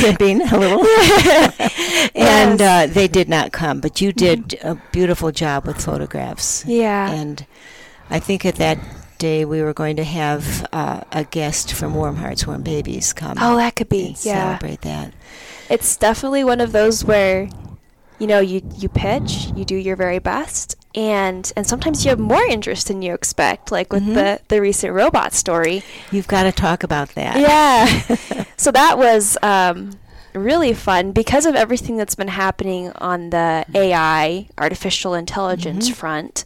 dripping 0.00 0.42
a 0.42 0.58
little. 0.58 0.84
and 2.16 2.60
uh, 2.60 2.86
they 2.88 3.06
did 3.08 3.28
not 3.28 3.52
come, 3.52 3.80
but 3.80 4.00
you 4.00 4.12
did 4.12 4.58
a 4.62 4.74
beautiful 4.90 5.30
job 5.30 5.64
with 5.66 5.82
photographs. 5.82 6.64
yeah. 6.66 7.10
And 7.12 7.46
I 8.10 8.18
think 8.18 8.44
at 8.44 8.56
that 8.56 8.78
day 9.18 9.44
we 9.44 9.62
were 9.62 9.72
going 9.74 9.96
to 9.96 10.04
have 10.04 10.66
uh, 10.72 11.00
a 11.12 11.24
guest 11.24 11.72
from 11.72 11.94
Warm 11.94 12.16
Hearts, 12.16 12.46
Warm 12.46 12.62
Babies 12.62 13.12
come. 13.12 13.36
Oh, 13.40 13.56
that 13.56 13.76
could 13.76 13.88
be. 13.88 14.16
Yeah. 14.22 14.58
Celebrate 14.58 14.80
that. 14.82 15.12
it's 15.68 15.96
definitely 15.96 16.44
one 16.44 16.60
of 16.60 16.72
those 16.72 17.04
where 17.04 17.48
you 18.18 18.26
know 18.26 18.40
you 18.40 18.62
you 18.78 18.88
pitch 18.88 19.48
you 19.54 19.64
do 19.64 19.74
your 19.76 19.94
very 19.96 20.18
best 20.18 20.74
and 20.94 21.52
and 21.54 21.66
sometimes 21.66 22.02
you 22.04 22.08
have 22.08 22.18
more 22.18 22.42
interest 22.44 22.88
than 22.88 23.02
you 23.02 23.12
expect 23.12 23.70
like 23.70 23.92
with 23.92 24.02
Mhm. 24.04 24.14
the 24.14 24.40
the 24.48 24.60
recent 24.60 24.94
robot 24.94 25.34
story 25.34 25.82
You've 26.10 26.26
got 26.28 26.44
to 26.44 26.52
talk 26.52 26.82
about 26.82 27.10
that. 27.10 27.38
yeah 27.38 28.44
so 28.56 28.70
that 28.70 28.96
was 28.96 29.36
um 29.42 29.98
really 30.32 30.72
fun 30.72 31.12
because 31.12 31.44
of 31.44 31.54
everything 31.56 31.96
that's 31.98 32.14
been 32.14 32.28
happening 32.28 32.90
on 32.96 33.28
the 33.30 33.66
ai 33.74 34.48
artificial 34.56 35.12
intelligence 35.12 35.90
Mhm. 35.90 35.94
front 35.94 36.44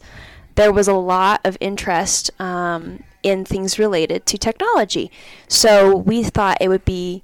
there 0.55 0.71
was 0.71 0.87
a 0.87 0.93
lot 0.93 1.41
of 1.43 1.57
interest 1.59 2.31
um, 2.39 3.03
in 3.23 3.45
things 3.45 3.77
related 3.77 4.25
to 4.25 4.37
technology 4.37 5.11
so 5.47 5.95
we 5.95 6.23
thought 6.23 6.57
it 6.59 6.67
would 6.67 6.85
be 6.85 7.23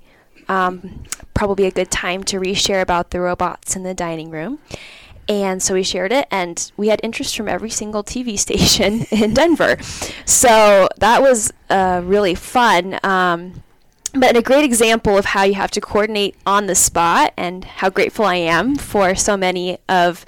um, 0.50 1.04
probably 1.34 1.66
a 1.66 1.72
good 1.72 1.92
time 1.92 2.24
to 2.24 2.40
reshare 2.40 2.82
about 2.82 3.12
the 3.12 3.20
robots 3.20 3.76
in 3.76 3.84
the 3.84 3.94
dining 3.94 4.30
room. 4.30 4.60
And 5.30 5.62
so 5.62 5.74
we 5.74 5.84
shared 5.84 6.14
it, 6.14 6.26
and 6.32 6.72
we 6.78 6.88
had 6.88 7.02
interest 7.04 7.36
from 7.36 7.50
every 7.50 7.70
single 7.70 8.04
TV 8.04 8.40
station 8.48 9.06
in 9.12 9.34
Denver. 9.34 9.78
So 10.26 10.88
that 10.98 11.22
was 11.22 11.52
uh, 11.70 12.02
really 12.04 12.36
fun. 12.36 13.00
Um, 13.04 13.64
but 14.14 14.38
a 14.38 14.42
great 14.42 14.64
example 14.64 15.18
of 15.18 15.26
how 15.26 15.44
you 15.44 15.56
have 15.56 15.70
to 15.72 15.82
coordinate 15.82 16.36
on 16.46 16.68
the 16.68 16.76
spot, 16.76 17.34
and 17.36 17.66
how 17.66 17.90
grateful 17.90 18.26
I 18.26 18.36
am 18.36 18.78
for 18.78 19.16
so 19.16 19.36
many 19.36 19.80
of 19.90 20.26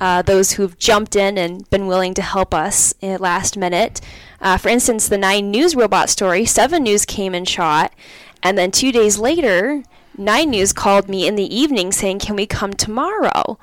uh, 0.00 0.22
those 0.22 0.52
who've 0.52 0.78
jumped 0.78 1.16
in 1.16 1.38
and 1.38 1.68
been 1.70 1.86
willing 1.86 2.14
to 2.14 2.22
help 2.22 2.54
us 2.54 2.94
at 3.02 3.20
last 3.20 3.56
minute. 3.56 4.00
Uh, 4.40 4.56
for 4.56 4.68
instance, 4.68 5.08
the 5.08 5.18
Nine 5.18 5.50
News 5.50 5.74
robot 5.74 6.08
story, 6.08 6.44
Seven 6.44 6.84
News 6.84 7.04
came 7.04 7.34
and 7.34 7.48
shot, 7.48 7.92
and 8.42 8.56
then 8.56 8.70
two 8.70 8.92
days 8.92 9.18
later, 9.18 9.82
Nine 10.16 10.50
News 10.50 10.72
called 10.72 11.08
me 11.08 11.26
in 11.26 11.36
the 11.36 11.54
evening 11.54 11.92
saying, 11.92 12.20
"Can 12.20 12.36
we 12.36 12.46
come 12.46 12.72
tomorrow?" 12.72 13.58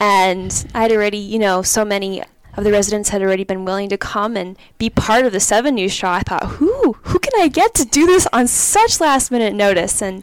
And 0.00 0.66
I'd 0.74 0.92
already, 0.92 1.18
you 1.18 1.38
know, 1.38 1.62
so 1.62 1.84
many 1.84 2.22
of 2.56 2.64
the 2.64 2.70
residents 2.72 3.08
had 3.08 3.22
already 3.22 3.44
been 3.44 3.64
willing 3.64 3.88
to 3.88 3.98
come 3.98 4.36
and 4.36 4.56
be 4.78 4.88
part 4.90 5.26
of 5.26 5.32
the 5.32 5.40
Seven 5.40 5.74
News 5.74 5.92
show. 5.92 6.08
I 6.08 6.20
thought, 6.20 6.44
who 6.44 6.96
who 7.02 7.18
can 7.18 7.32
I 7.40 7.48
get 7.48 7.74
to 7.74 7.84
do 7.84 8.06
this 8.06 8.26
on 8.32 8.46
such 8.46 9.00
last 9.00 9.30
minute 9.30 9.54
notice? 9.54 10.00
And 10.02 10.22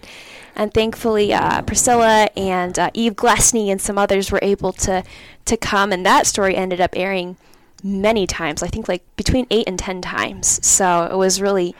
and 0.56 0.74
thankfully 0.74 1.34
uh, 1.34 1.62
Priscilla 1.64 2.30
and 2.36 2.78
uh, 2.78 2.90
Eve 2.94 3.14
Glesney 3.16 3.70
and 3.72 3.82
some 3.82 3.98
others 3.98 4.32
were 4.32 4.40
able 4.42 4.74
to 4.74 5.04
to 5.46 5.58
come, 5.58 5.92
and 5.92 6.06
that 6.06 6.28
story 6.28 6.56
ended 6.56 6.80
up 6.82 6.92
airing 6.96 7.38
many 7.84 8.28
times. 8.28 8.62
I 8.62 8.68
think 8.68 8.88
like 8.88 9.04
between 9.16 9.48
eight 9.50 9.68
and 9.68 9.78
ten 9.80 10.02
times. 10.02 10.66
So 10.66 11.06
it 11.12 11.16
was 11.16 11.42
really, 11.42 11.76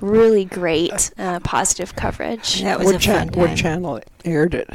really 0.00 0.44
great 0.44 1.10
uh, 1.18 1.40
positive 1.40 1.94
coverage. 1.96 2.60
That 2.62 2.78
was 2.78 2.86
What, 2.86 2.94
a 2.96 2.98
cha- 2.98 3.18
fun 3.18 3.28
what 3.28 3.46
time. 3.48 3.56
channel 3.56 4.00
aired 4.24 4.54
it? 4.54 4.68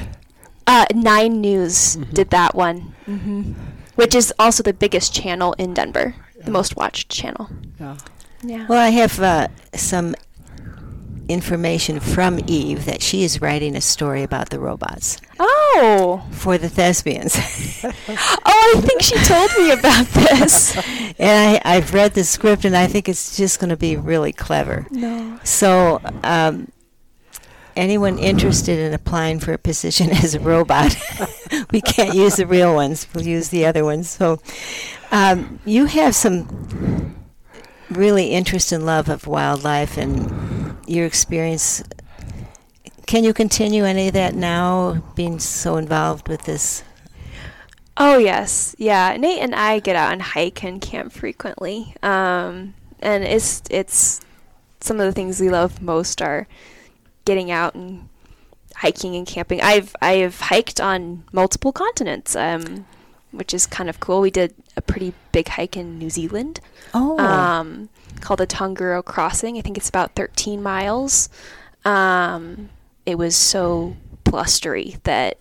Uh, 0.66 0.86
Nine 0.96 1.42
News 1.42 1.96
did 2.14 2.30
that 2.32 2.56
one, 2.56 2.94
hmm 3.06 3.54
which 3.96 4.16
is 4.16 4.34
also 4.40 4.64
the 4.64 4.74
biggest 4.74 5.14
channel 5.14 5.54
in 5.60 5.74
Denver, 5.76 6.16
the 6.44 6.50
most 6.50 6.76
watched 6.76 7.10
channel. 7.10 7.48
Yeah. 7.80 7.98
Yeah. 8.42 8.66
Well, 8.68 8.80
I 8.80 8.90
have 8.90 9.20
uh, 9.20 9.50
some 9.76 10.16
information 11.28 12.00
from 12.00 12.40
Eve 12.48 12.86
that 12.86 13.02
she 13.02 13.24
is 13.24 13.42
writing 13.42 13.76
a 13.76 13.82
story 13.82 14.24
about 14.24 14.50
the 14.50 14.60
robots 14.60 15.20
oh, 15.40 16.26
for 16.32 16.58
the 16.58 16.70
thespians. 16.70 17.36
oh, 17.84 18.74
I 18.76 18.82
think 18.82 19.02
she 19.02 19.16
told 19.26 19.52
me 19.58 19.72
about 19.72 20.06
this. 20.08 20.76
and 21.20 21.62
I, 21.66 21.76
I've 21.76 21.94
read 21.94 22.14
the 22.14 22.24
script, 22.24 22.66
and 22.66 22.76
I 22.76 22.88
think 22.88 23.10
it's 23.10 23.36
just 23.38 23.60
going 23.60 23.70
to 23.70 23.78
be 23.78 23.96
really 23.96 24.32
clever. 24.32 24.88
No. 24.92 25.40
So, 25.44 26.02
um, 26.24 26.72
anyone 27.76 28.20
interested 28.20 28.80
in 28.80 28.94
applying 28.94 29.40
for 29.40 29.54
a 29.54 29.58
position 29.58 30.10
as 30.24 30.36
a 30.36 30.40
robot, 30.40 30.96
we 31.72 31.82
can't 31.82 32.16
use 32.16 32.38
the 32.38 32.48
real 32.48 32.74
ones. 32.74 33.08
We'll 33.14 33.26
use 33.26 33.50
the 33.50 33.66
other 33.66 33.84
ones. 33.84 34.10
So, 34.10 34.40
um, 35.12 35.60
you 35.66 35.86
have 35.86 36.16
some 36.16 37.16
really 37.90 38.28
interest 38.32 38.72
and 38.72 38.86
love 38.86 39.10
of 39.10 39.28
wildlife 39.28 39.98
and 39.98 40.53
your 40.88 41.06
experience. 41.06 41.84
Can 43.06 43.24
you 43.24 43.34
continue 43.34 43.84
any 43.84 44.08
of 44.08 44.14
that 44.14 44.34
now, 44.34 45.04
being 45.16 45.40
so 45.40 45.78
involved 45.78 46.28
with 46.28 46.44
this? 46.44 46.84
Oh 47.98 48.18
yes, 48.18 48.76
yeah. 48.80 49.16
Nate 49.18 49.42
and 49.42 49.54
I 49.54 49.80
get 49.80 49.96
out 49.96 50.14
and 50.14 50.22
hike 50.22 50.64
and 50.64 50.82
camp 50.82 51.12
frequently, 51.12 51.96
um, 52.02 52.74
and 53.00 53.24
it's 53.24 53.62
it's 53.70 54.22
some 54.80 55.00
of 55.00 55.06
the 55.06 55.12
things 55.12 55.40
we 55.40 55.50
love 55.50 55.82
most 55.82 56.22
are 56.22 56.48
getting 57.26 57.52
out 57.52 57.76
and 57.76 58.10
hiking 58.76 59.16
and 59.16 59.28
camping. 59.28 59.62
I've 59.62 59.96
I've 60.02 60.40
hiked 60.40 60.82
on 60.82 61.24
multiple 61.32 61.72
continents, 61.72 62.36
um, 62.36 62.88
which 63.34 63.54
is 63.54 63.66
kind 63.66 63.90
of 63.90 64.00
cool. 64.00 64.22
We 64.22 64.32
did 64.32 64.54
a 64.78 64.82
pretty 64.82 65.14
big 65.32 65.48
hike 65.50 65.76
in 65.76 65.98
New 65.98 66.10
Zealand, 66.10 66.60
Oh, 66.94 67.18
um, 67.20 67.90
called 68.22 68.40
the 68.40 68.48
Tongariro 68.48 69.04
Crossing. 69.04 69.58
I 69.58 69.62
think 69.62 69.78
it's 69.78 69.90
about 69.90 70.16
13 70.16 70.62
miles. 70.62 71.30
Um, 71.86 72.70
it 73.06 73.18
was 73.18 73.36
so 73.36 73.96
blustery 74.24 74.98
that 75.04 75.38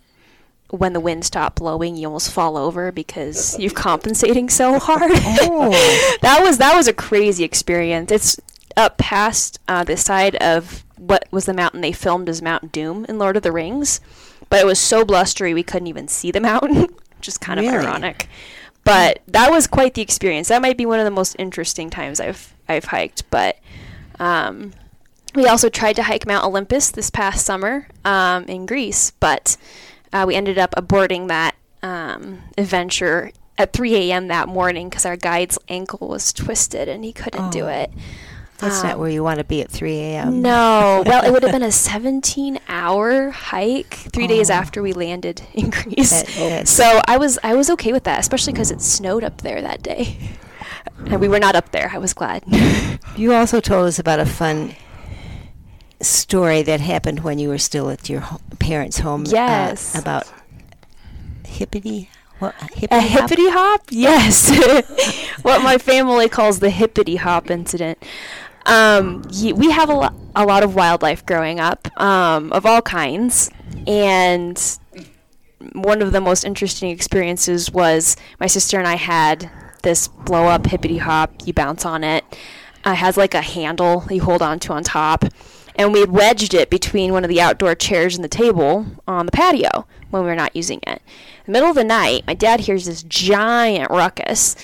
when 0.69 0.93
the 0.93 0.99
wind 0.99 1.23
stopped 1.23 1.57
blowing, 1.57 1.95
you 1.95 2.07
almost 2.07 2.31
fall 2.31 2.57
over 2.57 2.91
because 2.91 3.57
you're 3.59 3.71
compensating 3.71 4.49
so 4.49 4.79
hard. 4.79 5.11
Oh. 5.13 6.17
that 6.21 6.41
was 6.41 6.57
that 6.57 6.75
was 6.75 6.87
a 6.87 6.93
crazy 6.93 7.43
experience. 7.43 8.11
It's 8.11 8.39
up 8.75 8.97
past 8.97 9.59
uh, 9.67 9.83
the 9.83 9.95
side 9.95 10.35
of 10.37 10.83
what 10.97 11.25
was 11.31 11.45
the 11.45 11.53
mountain 11.53 11.81
they 11.81 11.91
filmed 11.91 12.27
as 12.27 12.41
Mount 12.41 12.71
Doom 12.71 13.05
in 13.07 13.19
Lord 13.19 13.37
of 13.37 13.43
the 13.43 13.51
Rings, 13.51 14.01
but 14.49 14.59
it 14.59 14.65
was 14.65 14.79
so 14.79 15.05
blustery 15.05 15.53
we 15.53 15.63
couldn't 15.63 15.87
even 15.87 16.07
see 16.07 16.31
the 16.31 16.41
mountain, 16.41 16.87
which 17.23 17.29
is 17.29 17.37
kind 17.37 17.57
of 17.57 17.65
Really? 17.65 17.77
ironic. 17.85 18.27
But 18.83 19.19
that 19.29 19.49
was 19.49 19.65
quite 19.65 19.93
the 19.93 20.01
experience. 20.01 20.49
That 20.49 20.61
might 20.61 20.75
be 20.77 20.85
one 20.85 20.99
of 20.99 21.05
the 21.05 21.11
most 21.11 21.37
interesting 21.39 21.89
times 21.89 22.19
I've 22.19 22.53
I've 22.67 22.83
hiked. 22.83 23.29
But 23.29 23.59
um, 24.19 24.73
we 25.33 25.45
also 25.47 25.69
tried 25.69 25.95
to 25.95 26.03
hike 26.03 26.27
Mount 26.27 26.43
Olympus 26.45 26.91
this 26.91 27.09
past 27.09 27.45
summer 27.45 27.87
um, 28.03 28.43
in 28.45 28.65
Greece, 28.65 29.11
but 29.21 29.55
uh, 30.11 30.25
we 30.27 30.35
ended 30.35 30.57
up 30.59 30.71
aborting 30.75 31.29
that 31.29 31.55
um, 31.81 32.39
adventure 32.57 33.31
at 33.57 33.71
3 33.71 33.95
a.m. 33.95 34.27
that 34.27 34.49
morning 34.49 34.89
because 34.89 35.05
our 35.05 35.15
guide's 35.15 35.57
ankle 35.69 36.09
was 36.09 36.33
twisted 36.33 36.89
and 36.89 37.05
he 37.05 37.13
couldn't 37.13 37.51
do 37.51 37.63
Oh. 37.63 37.67
it. 37.69 37.91
That's 38.63 38.83
not 38.83 38.93
um, 38.93 38.99
where 38.99 39.09
you 39.09 39.23
want 39.23 39.37
to 39.39 39.43
be 39.43 39.61
at 39.61 39.69
3 39.69 39.91
a.m. 39.91 40.41
No, 40.41 41.03
well, 41.05 41.23
it 41.23 41.31
would 41.31 41.43
have 41.43 41.51
been 41.51 41.63
a 41.63 41.67
17-hour 41.67 43.29
hike 43.31 43.93
three 43.93 44.27
days 44.27 44.49
Oh. 44.49 44.53
after 44.55 44.81
we 44.81 44.93
landed 44.93 45.41
in 45.53 45.69
Greece. 45.69 46.23
That- 46.23 46.67
So 46.67 47.01
I 47.07 47.17
was 47.17 47.37
I 47.43 47.53
was 47.55 47.69
okay 47.71 47.91
with 47.93 48.03
that, 48.05 48.19
especially 48.19 48.53
because 48.53 48.71
it 48.71 48.81
snowed 48.81 49.23
up 49.23 49.41
there 49.41 49.61
that 49.61 49.81
day, 49.83 50.17
and 51.07 51.19
we 51.19 51.27
were 51.27 51.39
not 51.39 51.55
up 51.55 51.71
there. 51.71 51.91
I 51.93 51.97
was 51.97 52.13
glad. 52.13 52.43
You 53.15 53.33
also 53.33 53.59
told 53.61 53.87
us 53.87 53.99
about 53.99 54.19
a 54.19 54.25
fun 54.25 54.75
story 56.01 56.61
that 56.63 56.81
happened 56.81 57.21
when 57.21 57.39
you 57.39 57.47
were 57.49 57.57
still 57.57 57.89
at 57.89 58.09
your 58.09 58.19
ho- 58.21 58.39
parents' 58.59 58.99
home. 58.99 59.21
uh, 59.25 59.29
Yes. 59.31 59.95
about 59.97 60.25
hippity. 61.45 62.09
What 62.39 62.55
hippity? 62.73 62.87
A 62.91 62.99
hop? 62.99 63.21
hippity 63.29 63.49
hop? 63.49 63.81
Yes. 63.89 64.49
what 65.43 65.63
my 65.63 65.77
family 65.77 66.27
calls 66.27 66.59
the 66.59 66.69
hippity 66.71 67.15
hop 67.15 67.49
incident. 67.49 68.03
Um, 68.65 69.23
we 69.55 69.71
have 69.71 69.89
a, 69.89 69.93
lo- 69.93 70.29
a 70.35 70.45
lot 70.45 70.63
of 70.63 70.75
wildlife 70.75 71.25
growing 71.25 71.59
up, 71.59 71.87
um, 72.01 72.51
of 72.53 72.65
all 72.65 72.81
kinds. 72.81 73.49
And 73.87 74.61
one 75.73 76.01
of 76.01 76.11
the 76.11 76.21
most 76.21 76.43
interesting 76.43 76.89
experiences 76.89 77.71
was 77.71 78.15
my 78.39 78.47
sister 78.47 78.77
and 78.77 78.87
I 78.87 78.95
had 78.95 79.49
this 79.83 80.07
blow 80.07 80.45
up 80.45 80.65
hippity 80.67 80.97
hop. 80.97 81.31
You 81.45 81.53
bounce 81.53 81.85
on 81.85 82.03
it. 82.03 82.23
It 82.85 82.95
has 82.95 83.17
like 83.17 83.33
a 83.33 83.41
handle 83.41 84.05
you 84.09 84.21
hold 84.21 84.41
on 84.41 84.59
to 84.59 84.73
on 84.73 84.83
top. 84.83 85.25
And 85.75 85.91
we 85.91 86.05
wedged 86.05 86.53
it 86.53 86.69
between 86.69 87.13
one 87.13 87.23
of 87.23 87.29
the 87.29 87.41
outdoor 87.41 87.75
chairs 87.75 88.15
and 88.15 88.23
the 88.23 88.29
table 88.29 88.85
on 89.07 89.25
the 89.25 89.31
patio 89.31 89.87
when 90.11 90.23
we 90.23 90.29
were 90.29 90.35
not 90.35 90.55
using 90.55 90.79
it. 90.85 91.01
In 91.45 91.51
the 91.51 91.51
middle 91.53 91.69
of 91.69 91.75
the 91.75 91.83
night, 91.83 92.23
my 92.27 92.35
dad 92.35 92.61
hears 92.61 92.85
this 92.85 93.03
giant 93.03 93.89
ruckus. 93.89 94.55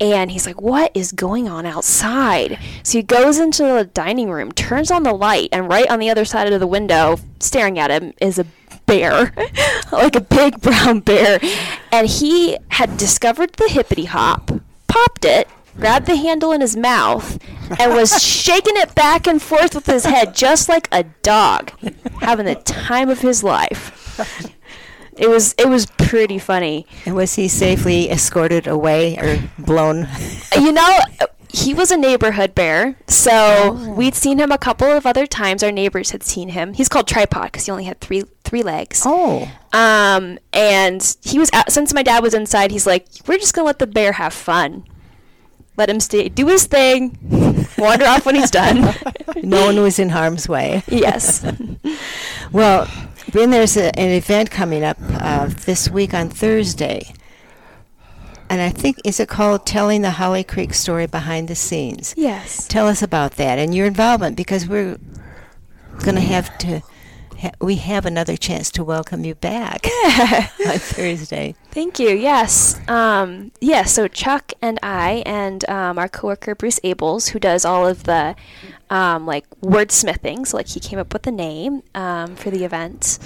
And 0.00 0.30
he's 0.30 0.46
like, 0.46 0.60
What 0.60 0.92
is 0.94 1.12
going 1.12 1.48
on 1.48 1.66
outside? 1.66 2.58
So 2.82 2.98
he 2.98 3.02
goes 3.02 3.38
into 3.38 3.62
the 3.62 3.84
dining 3.84 4.30
room, 4.30 4.52
turns 4.52 4.90
on 4.90 5.02
the 5.02 5.12
light, 5.12 5.48
and 5.52 5.68
right 5.68 5.88
on 5.90 5.98
the 5.98 6.10
other 6.10 6.24
side 6.24 6.52
of 6.52 6.60
the 6.60 6.66
window, 6.66 7.18
staring 7.40 7.78
at 7.78 7.90
him, 7.90 8.12
is 8.20 8.38
a 8.38 8.46
bear, 8.86 9.32
like 9.92 10.16
a 10.16 10.20
big 10.20 10.60
brown 10.62 11.00
bear. 11.00 11.40
And 11.92 12.08
he 12.08 12.56
had 12.68 12.96
discovered 12.96 13.52
the 13.54 13.68
hippity 13.68 14.06
hop, 14.06 14.50
popped 14.86 15.24
it, 15.24 15.48
grabbed 15.76 16.06
the 16.06 16.16
handle 16.16 16.52
in 16.52 16.60
his 16.60 16.76
mouth, 16.76 17.38
and 17.78 17.94
was 17.94 18.22
shaking 18.22 18.76
it 18.76 18.94
back 18.94 19.26
and 19.26 19.40
forth 19.40 19.74
with 19.74 19.86
his 19.86 20.04
head, 20.04 20.34
just 20.34 20.68
like 20.68 20.88
a 20.90 21.04
dog, 21.22 21.70
having 22.20 22.46
the 22.46 22.56
time 22.56 23.08
of 23.08 23.20
his 23.20 23.44
life. 23.44 23.94
It 25.18 25.28
was 25.28 25.54
it 25.58 25.68
was 25.68 25.86
pretty 25.86 26.38
funny. 26.38 26.86
And 27.04 27.14
was 27.14 27.34
he 27.34 27.48
safely 27.48 28.10
escorted 28.10 28.66
away 28.66 29.16
or 29.18 29.38
blown? 29.58 30.08
You 30.54 30.72
know, 30.72 30.98
he 31.52 31.74
was 31.74 31.90
a 31.90 31.96
neighborhood 31.96 32.54
bear, 32.54 32.96
so 33.08 33.72
we'd 33.96 34.14
seen 34.14 34.38
him 34.38 34.52
a 34.52 34.58
couple 34.58 34.86
of 34.88 35.06
other 35.06 35.26
times. 35.26 35.62
Our 35.62 35.72
neighbors 35.72 36.10
had 36.12 36.22
seen 36.22 36.50
him. 36.50 36.74
He's 36.74 36.88
called 36.88 37.08
Tripod 37.08 37.44
because 37.52 37.66
he 37.66 37.72
only 37.72 37.84
had 37.84 38.00
three 38.00 38.24
three 38.44 38.62
legs. 38.62 39.02
Oh, 39.04 39.50
Um, 39.72 40.38
and 40.52 41.16
he 41.22 41.38
was 41.38 41.50
out, 41.52 41.70
since 41.72 41.92
my 41.92 42.02
dad 42.02 42.22
was 42.22 42.32
inside. 42.34 42.70
He's 42.70 42.86
like, 42.86 43.06
"We're 43.26 43.38
just 43.38 43.54
gonna 43.54 43.66
let 43.66 43.78
the 43.80 43.86
bear 43.86 44.12
have 44.12 44.32
fun, 44.32 44.84
let 45.76 45.90
him 45.90 46.00
stay, 46.00 46.28
do 46.28 46.46
his 46.46 46.64
thing, 46.66 47.18
wander 47.78 48.06
off 48.06 48.24
when 48.24 48.36
he's 48.36 48.50
done." 48.50 48.94
no 49.42 49.66
one 49.66 49.80
was 49.82 49.98
in 49.98 50.10
harm's 50.10 50.48
way. 50.48 50.82
yes. 50.86 51.44
Well, 52.52 52.88
Ben, 53.32 53.50
there's 53.50 53.76
a, 53.76 53.96
an 53.98 54.10
event 54.10 54.50
coming 54.50 54.82
up 54.82 54.96
uh, 55.00 55.46
this 55.66 55.90
week 55.90 56.14
on 56.14 56.30
Thursday. 56.30 57.12
And 58.50 58.62
I 58.62 58.70
think, 58.70 58.96
is 59.04 59.20
it 59.20 59.28
called 59.28 59.66
Telling 59.66 60.00
the 60.00 60.12
Holly 60.12 60.42
Creek 60.42 60.72
Story 60.72 61.06
Behind 61.06 61.48
the 61.48 61.54
Scenes? 61.54 62.14
Yes. 62.16 62.66
Tell 62.66 62.88
us 62.88 63.02
about 63.02 63.32
that 63.32 63.58
and 63.58 63.74
your 63.74 63.86
involvement 63.86 64.36
because 64.36 64.66
we're 64.66 64.96
going 65.98 66.14
to 66.14 66.22
have 66.22 66.56
to 66.58 66.82
ha- 67.38 67.52
we 67.60 67.76
have 67.76 68.06
another 68.06 68.36
chance 68.36 68.70
to 68.70 68.84
welcome 68.84 69.24
you 69.24 69.34
back 69.34 69.86
on 70.66 70.78
Thursday. 70.78 71.54
Thank 71.70 71.98
you. 71.98 72.10
Yes. 72.10 72.80
Um, 72.88 73.52
yeah. 73.60 73.84
So 73.84 74.08
Chuck 74.08 74.52
and 74.62 74.78
I 74.82 75.22
and 75.26 75.68
um, 75.68 75.98
our 75.98 76.08
coworker 76.08 76.54
Bruce 76.54 76.80
Ables, 76.80 77.30
who 77.30 77.38
does 77.38 77.66
all 77.66 77.86
of 77.86 78.04
the 78.04 78.34
um, 78.90 79.26
like 79.26 79.48
wordsmithing, 79.60 80.46
so 80.46 80.56
like 80.56 80.68
he 80.68 80.80
came 80.80 80.98
up 80.98 81.12
with 81.12 81.22
the 81.22 81.32
name 81.32 81.82
um, 81.94 82.36
for 82.36 82.50
the 82.50 82.64
event, 82.64 83.18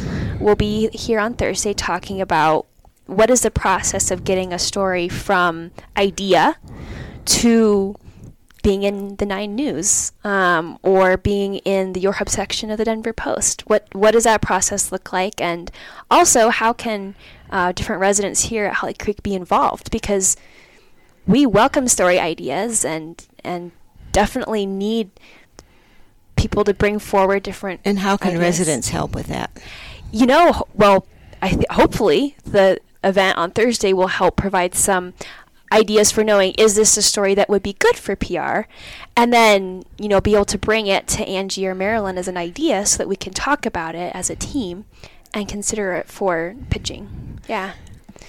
We'll 0.42 0.56
be 0.56 0.88
here 0.88 1.20
on 1.20 1.34
Thursday 1.34 1.72
talking 1.72 2.20
about 2.20 2.66
what 3.06 3.30
is 3.30 3.42
the 3.42 3.50
process 3.50 4.10
of 4.10 4.24
getting 4.24 4.52
a 4.52 4.58
story 4.58 5.08
from 5.08 5.70
idea 5.96 6.56
to 7.26 7.94
being 8.64 8.82
in 8.82 9.14
the 9.16 9.24
Nine 9.24 9.54
News 9.54 10.10
um, 10.24 10.80
or 10.82 11.16
being 11.16 11.56
in 11.58 11.92
the 11.92 12.00
Your 12.00 12.14
Hub 12.14 12.28
section 12.28 12.72
of 12.72 12.78
the 12.78 12.84
Denver 12.84 13.12
Post. 13.12 13.62
What 13.68 13.86
what 13.92 14.10
does 14.10 14.24
that 14.24 14.42
process 14.42 14.90
look 14.90 15.12
like, 15.12 15.40
and 15.40 15.70
also 16.10 16.48
how 16.48 16.72
can 16.72 17.14
uh, 17.50 17.70
different 17.70 18.00
residents 18.00 18.46
here 18.46 18.64
at 18.64 18.74
Holly 18.74 18.94
Creek 18.94 19.22
be 19.22 19.36
involved? 19.36 19.92
Because 19.92 20.36
we 21.24 21.46
welcome 21.46 21.86
story 21.86 22.18
ideas 22.18 22.84
and 22.84 23.24
and 23.44 23.70
definitely 24.10 24.66
need 24.66 25.10
people 26.42 26.64
to 26.64 26.74
bring 26.74 26.98
forward 26.98 27.42
different. 27.42 27.80
And 27.84 28.00
how 28.00 28.16
can 28.16 28.30
ideas. 28.30 28.42
residents 28.42 28.88
help 28.88 29.14
with 29.14 29.28
that? 29.28 29.50
You 30.10 30.26
know, 30.26 30.64
well, 30.74 31.06
I 31.40 31.50
th- 31.50 31.66
hopefully 31.70 32.36
the 32.44 32.80
event 33.04 33.38
on 33.38 33.52
Thursday 33.52 33.92
will 33.92 34.08
help 34.08 34.36
provide 34.36 34.74
some 34.74 35.14
ideas 35.72 36.10
for 36.10 36.22
knowing 36.22 36.52
is 36.58 36.74
this 36.74 36.96
a 36.96 37.02
story 37.02 37.34
that 37.34 37.48
would 37.48 37.62
be 37.62 37.72
good 37.72 37.96
for 37.96 38.14
PR, 38.14 38.68
and 39.16 39.32
then 39.32 39.84
you 39.98 40.08
know 40.08 40.20
be 40.20 40.34
able 40.34 40.44
to 40.44 40.58
bring 40.58 40.86
it 40.86 41.06
to 41.08 41.26
Angie 41.26 41.66
or 41.66 41.74
Marilyn 41.74 42.18
as 42.18 42.28
an 42.28 42.36
idea 42.36 42.84
so 42.84 42.98
that 42.98 43.08
we 43.08 43.16
can 43.16 43.32
talk 43.32 43.64
about 43.64 43.94
it 43.94 44.14
as 44.14 44.28
a 44.28 44.36
team 44.36 44.84
and 45.32 45.48
consider 45.48 45.94
it 45.94 46.08
for 46.08 46.54
pitching. 46.68 47.40
Yeah. 47.48 47.72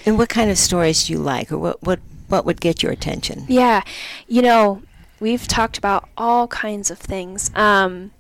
And 0.06 0.18
what 0.18 0.30
kind 0.30 0.50
of 0.50 0.58
stories 0.58 1.08
do 1.08 1.14
you 1.14 1.20
like, 1.20 1.52
or 1.52 1.58
what 1.58 1.84
what 1.84 2.00
what 2.30 2.46
would 2.46 2.62
get 2.62 2.82
your 2.82 2.92
attention? 2.92 3.46
Yeah, 3.48 3.84
you 4.28 4.42
know, 4.42 4.82
we've 5.24 5.48
talked 5.48 5.78
about 5.78 6.10
all 6.18 6.50
kinds 6.50 6.92
of 6.92 7.00
things. 7.00 7.50
Um, 7.56 8.12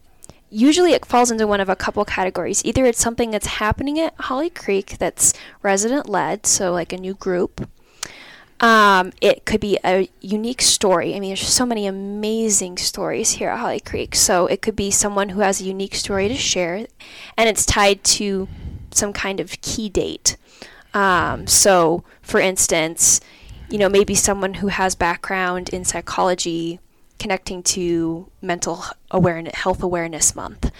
usually 0.49 0.93
it 0.93 1.05
falls 1.05 1.31
into 1.31 1.45
one 1.45 1.59
of 1.59 1.67
a 1.67 1.75
couple 1.75 2.05
categories. 2.05 2.63
Either 2.63 2.85
it's 2.85 3.01
something 3.01 3.29
that's 3.29 3.45
happening 3.45 3.99
at 3.99 4.15
Holly 4.21 4.49
Creek 4.49 4.97
that's 4.99 5.33
resident 5.61 6.07
led, 6.07 6.45
so 6.45 6.71
like 6.71 6.93
a 6.93 6.97
new 6.97 7.13
group. 7.13 7.69
Um, 8.61 9.11
it 9.19 9.43
could 9.43 9.59
be 9.59 9.77
a 9.83 10.07
unique 10.21 10.61
story. 10.61 11.13
I 11.13 11.19
mean, 11.19 11.31
there's 11.31 11.45
so 11.45 11.65
many 11.65 11.85
amazing 11.85 12.77
stories 12.77 13.31
here 13.31 13.49
at 13.49 13.59
Holly 13.59 13.81
Creek. 13.81 14.15
So 14.15 14.47
it 14.47 14.61
could 14.61 14.77
be 14.77 14.89
someone 14.89 15.29
who 15.29 15.41
has 15.41 15.59
a 15.59 15.65
unique 15.65 15.95
story 15.95 16.29
to 16.29 16.35
share, 16.35 16.87
and 17.37 17.49
it's 17.49 17.65
tied 17.65 18.01
to 18.15 18.47
some 18.91 19.11
kind 19.11 19.41
of 19.41 19.59
key 19.59 19.89
date. 19.89 20.37
Um, 20.93 21.47
so, 21.47 22.05
for 22.21 22.39
instance, 22.39 23.19
you 23.69 23.77
know, 23.77 23.89
maybe 23.89 24.15
someone 24.15 24.53
who 24.55 24.67
has 24.67 24.95
background 24.95 25.67
in 25.69 25.83
psychology 25.83 26.79
connecting 27.19 27.63
to 27.63 28.29
mental 28.41 28.83
awareness, 29.11 29.55
health 29.55 29.83
awareness 29.83 30.35
month. 30.35 30.71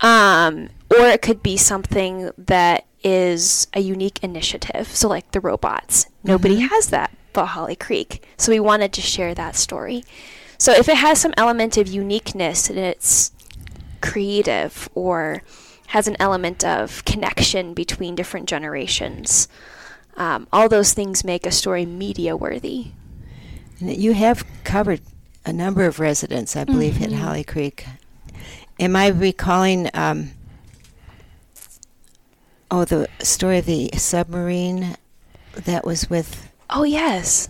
Um, 0.00 0.68
or 0.90 1.06
it 1.06 1.22
could 1.22 1.42
be 1.42 1.56
something 1.56 2.30
that 2.36 2.84
is 3.02 3.66
a 3.72 3.80
unique 3.80 4.22
initiative. 4.22 4.88
So, 4.88 5.08
like 5.08 5.30
the 5.32 5.40
robots, 5.40 6.06
nobody 6.24 6.60
has 6.60 6.88
that 6.88 7.10
but 7.32 7.46
Holly 7.46 7.76
Creek. 7.76 8.26
So, 8.36 8.52
we 8.52 8.60
wanted 8.60 8.92
to 8.94 9.00
share 9.00 9.34
that 9.34 9.56
story. 9.56 10.04
So, 10.58 10.72
if 10.72 10.88
it 10.88 10.96
has 10.96 11.20
some 11.20 11.34
element 11.36 11.76
of 11.76 11.88
uniqueness 11.88 12.68
and 12.68 12.78
it's 12.78 13.32
creative 14.00 14.88
or 14.94 15.42
has 15.88 16.08
an 16.08 16.16
element 16.18 16.64
of 16.64 17.04
connection 17.04 17.72
between 17.72 18.14
different 18.14 18.48
generations, 18.48 19.48
um, 20.16 20.48
all 20.52 20.68
those 20.68 20.92
things 20.92 21.24
make 21.24 21.46
a 21.46 21.50
story 21.50 21.86
media 21.86 22.36
worthy. 22.36 22.88
You 23.78 24.14
have 24.14 24.44
covered 24.64 25.00
a 25.46 25.52
number 25.52 25.86
of 25.86 26.00
residents, 26.00 26.56
I 26.56 26.64
believe, 26.64 27.00
at 27.00 27.12
Holly 27.12 27.44
Creek. 27.44 27.86
Am 28.80 28.96
I 28.96 29.06
recalling? 29.06 29.88
Um, 29.94 30.32
oh, 32.70 32.84
the 32.84 33.08
story 33.20 33.58
of 33.58 33.66
the 33.66 33.90
submarine 33.96 34.96
that 35.52 35.86
was 35.86 36.10
with. 36.10 36.50
Oh, 36.68 36.82
yes. 36.82 37.48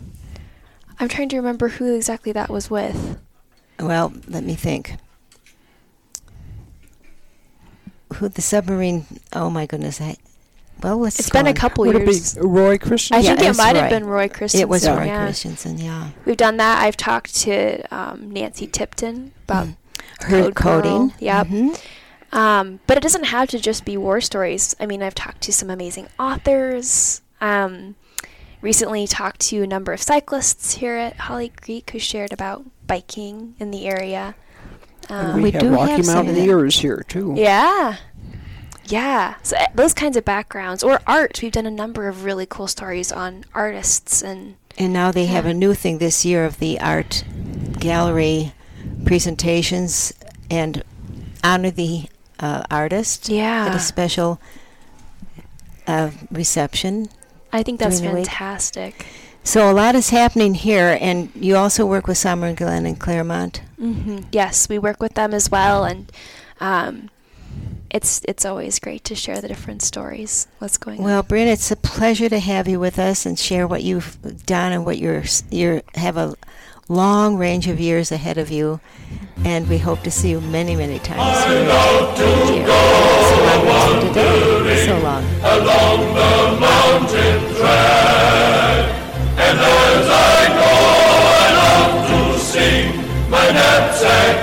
I'm 1.01 1.09
trying 1.09 1.31
to 1.31 1.37
remember 1.37 1.69
who 1.69 1.97
exactly 1.97 2.33
that 2.33 2.51
was 2.51 2.71
with. 2.71 3.19
Well, 3.81 4.13
let 4.29 4.45
me 4.45 4.55
think. 4.55 4.97
Who 8.15 8.29
the 8.29 8.43
submarine? 8.43 9.07
Oh 9.33 9.51
my 9.51 9.67
goodness! 9.67 10.01
I, 10.01 10.17
well, 10.83 10.99
let's. 10.99 11.19
It's 11.19 11.31
go 11.31 11.39
been 11.41 11.47
a 11.47 11.51
on. 11.51 11.55
couple 11.55 11.85
Would 11.87 11.97
it 11.97 12.07
be 12.07 12.13
years. 12.13 12.37
Roy 12.41 12.79
Christian? 12.79 13.17
I 13.17 13.21
Yeah, 13.21 13.29
think 13.31 13.41
it 13.41 13.45
that's 13.45 13.59
might 13.59 13.77
have 13.77 13.91
been 13.91 14.05
Roy 14.05 14.29
Christensen. 14.29 14.61
It 14.61 14.69
was 14.69 14.87
Roy 14.89 15.05
yeah. 15.05 15.25
Christensen. 15.25 15.79
Yeah. 15.79 16.11
We've 16.25 16.37
done 16.37 16.57
that. 16.59 16.83
I've 16.83 16.97
talked 16.97 17.35
to 17.43 17.83
um, 17.95 18.31
Nancy 18.31 18.67
Tipton 18.67 19.33
about 19.45 19.69
Her 20.21 20.43
Code 20.45 20.55
coding. 20.55 21.09
Girl. 21.09 21.15
Yep. 21.21 21.47
Mhm. 21.49 21.81
Um, 22.33 22.81
but 22.87 22.97
it 22.97 23.03
doesn't 23.03 23.25
have 23.25 23.49
to 23.51 23.59
just 23.59 23.85
be 23.85 23.97
war 23.97 24.21
stories. 24.21 24.75
I 24.81 24.87
mean, 24.87 25.03
I've 25.03 25.15
talked 25.15 25.41
to 25.43 25.53
some 25.53 25.71
amazing 25.71 26.09
authors. 26.19 27.23
Um, 27.41 27.95
recently 28.61 29.07
talked 29.07 29.41
to 29.41 29.63
a 29.63 29.67
number 29.67 29.93
of 29.93 30.03
cyclists 30.03 30.75
here 30.75 30.97
at 30.97 31.17
Holly 31.17 31.51
Creek 31.63 31.91
who 31.91 31.99
shared 31.99 32.33
about 32.33 32.65
biking 32.87 33.55
in 33.59 33.71
the 33.71 33.87
area. 33.87 34.35
And 35.09 35.29
Um, 35.29 35.37
we, 35.37 35.43
We 35.45 35.51
have 35.53 35.61
do 35.63 35.71
Rocky 35.75 35.93
have 35.93 36.05
some. 36.07 36.27
Mountaineers 36.27 36.79
here 36.81 37.05
too. 37.09 37.35
yeah. 37.37 37.97
Yeah. 38.89 39.35
So 39.43 39.57
uh, 39.57 39.67
those 39.75 39.95
kinds 39.95 40.17
of 40.17 40.25
backgrounds 40.25 40.83
or 40.83 41.01
art. 41.07 41.41
We've 41.43 41.53
done 41.53 41.67
a 41.67 41.71
number 41.71 42.09
of 42.09 42.25
really 42.25 42.47
cool 42.47 42.67
stories 42.69 43.11
on 43.13 43.45
artists 43.55 44.23
and 44.23 44.57
And 44.79 44.93
now 44.93 45.11
they 45.13 45.27
have 45.27 45.47
a 45.47 45.55
new 45.55 45.75
thing 45.75 45.99
this 45.99 46.25
year 46.25 46.45
of 46.45 46.59
the 46.59 46.79
art 46.81 47.25
gallery 47.79 48.53
presentations 49.05 50.13
and 50.51 50.83
honor 51.43 51.71
the 51.71 52.05
uh, 52.39 52.63
artist 52.71 53.29
at 53.31 53.35
Yeah. 53.35 53.75
a 53.75 53.79
special 53.79 54.39
uh, 55.87 56.11
reception. 56.31 57.09
I 57.53 57.63
think 57.63 57.79
that's 57.81 58.01
During 58.01 58.15
the 58.15 58.21
week. 58.21 58.29
fantastic. 58.29 59.07
So 59.45 59.71
a 59.71 59.73
lot 59.73 59.95
is 59.95 60.11
happening 60.11 60.55
here, 60.55 60.99
and 61.01 61.31
you 61.35 61.57
also 61.57 61.87
work 61.87 62.09
with 62.09 62.19
Someren 62.19 62.57
Glen 62.57 62.85
and 62.85 62.99
Clermont. 62.99 63.63
hmm 63.79 64.19
Yes, 64.33 64.69
we 64.69 64.79
work 64.79 65.01
with 65.01 65.15
them 65.15 65.33
as 65.33 65.49
well, 65.51 65.85
and 65.85 66.11
um, 66.61 67.09
it's 67.91 68.21
it's 68.25 68.45
always 68.45 68.79
great 68.79 69.05
to 69.05 69.15
share 69.15 69.41
the 69.41 69.49
different 69.49 69.83
stories. 69.83 70.47
What's 70.59 70.79
going 70.79 70.99
well, 70.99 71.07
on? 71.07 71.13
Well, 71.13 71.23
Britt, 71.23 71.49
it's 71.49 71.71
a 71.71 71.77
pleasure 71.77 72.29
to 72.29 72.39
have 72.39 72.69
you 72.69 72.81
with 72.81 72.99
us 72.99 73.27
and 73.27 73.39
share 73.39 73.67
what 73.67 73.83
you've 73.83 74.19
done 74.47 74.73
and 74.73 74.85
what 74.85 74.99
you're 74.99 75.25
you 75.51 75.83
have 75.95 76.17
a 76.17 76.35
long 76.89 77.37
range 77.37 77.67
of 77.67 77.81
years 77.81 78.13
ahead 78.13 78.39
of 78.39 78.51
you, 78.51 78.81
and 79.45 79.69
we 79.69 79.79
hope 79.79 80.03
to 80.03 80.11
see 80.11 80.31
you 80.31 80.41
many 80.41 80.77
many 80.77 80.99
times. 80.99 81.21
I 81.21 81.63
love 81.65 82.17
to 82.17 82.25
go 82.67 83.07
So 84.87 84.99
long. 84.99 85.25
Along 85.43 86.15
the 86.15 86.61
mountain 86.61 87.55
track, 87.57 88.85
and 89.39 89.59
as 89.59 90.07
I 90.09 90.49
go, 90.61 90.73
I 91.33 91.47
love 91.63 92.35
to 92.35 92.39
sing 92.41 93.31
my 93.31 93.51
knapsack. 93.51 94.37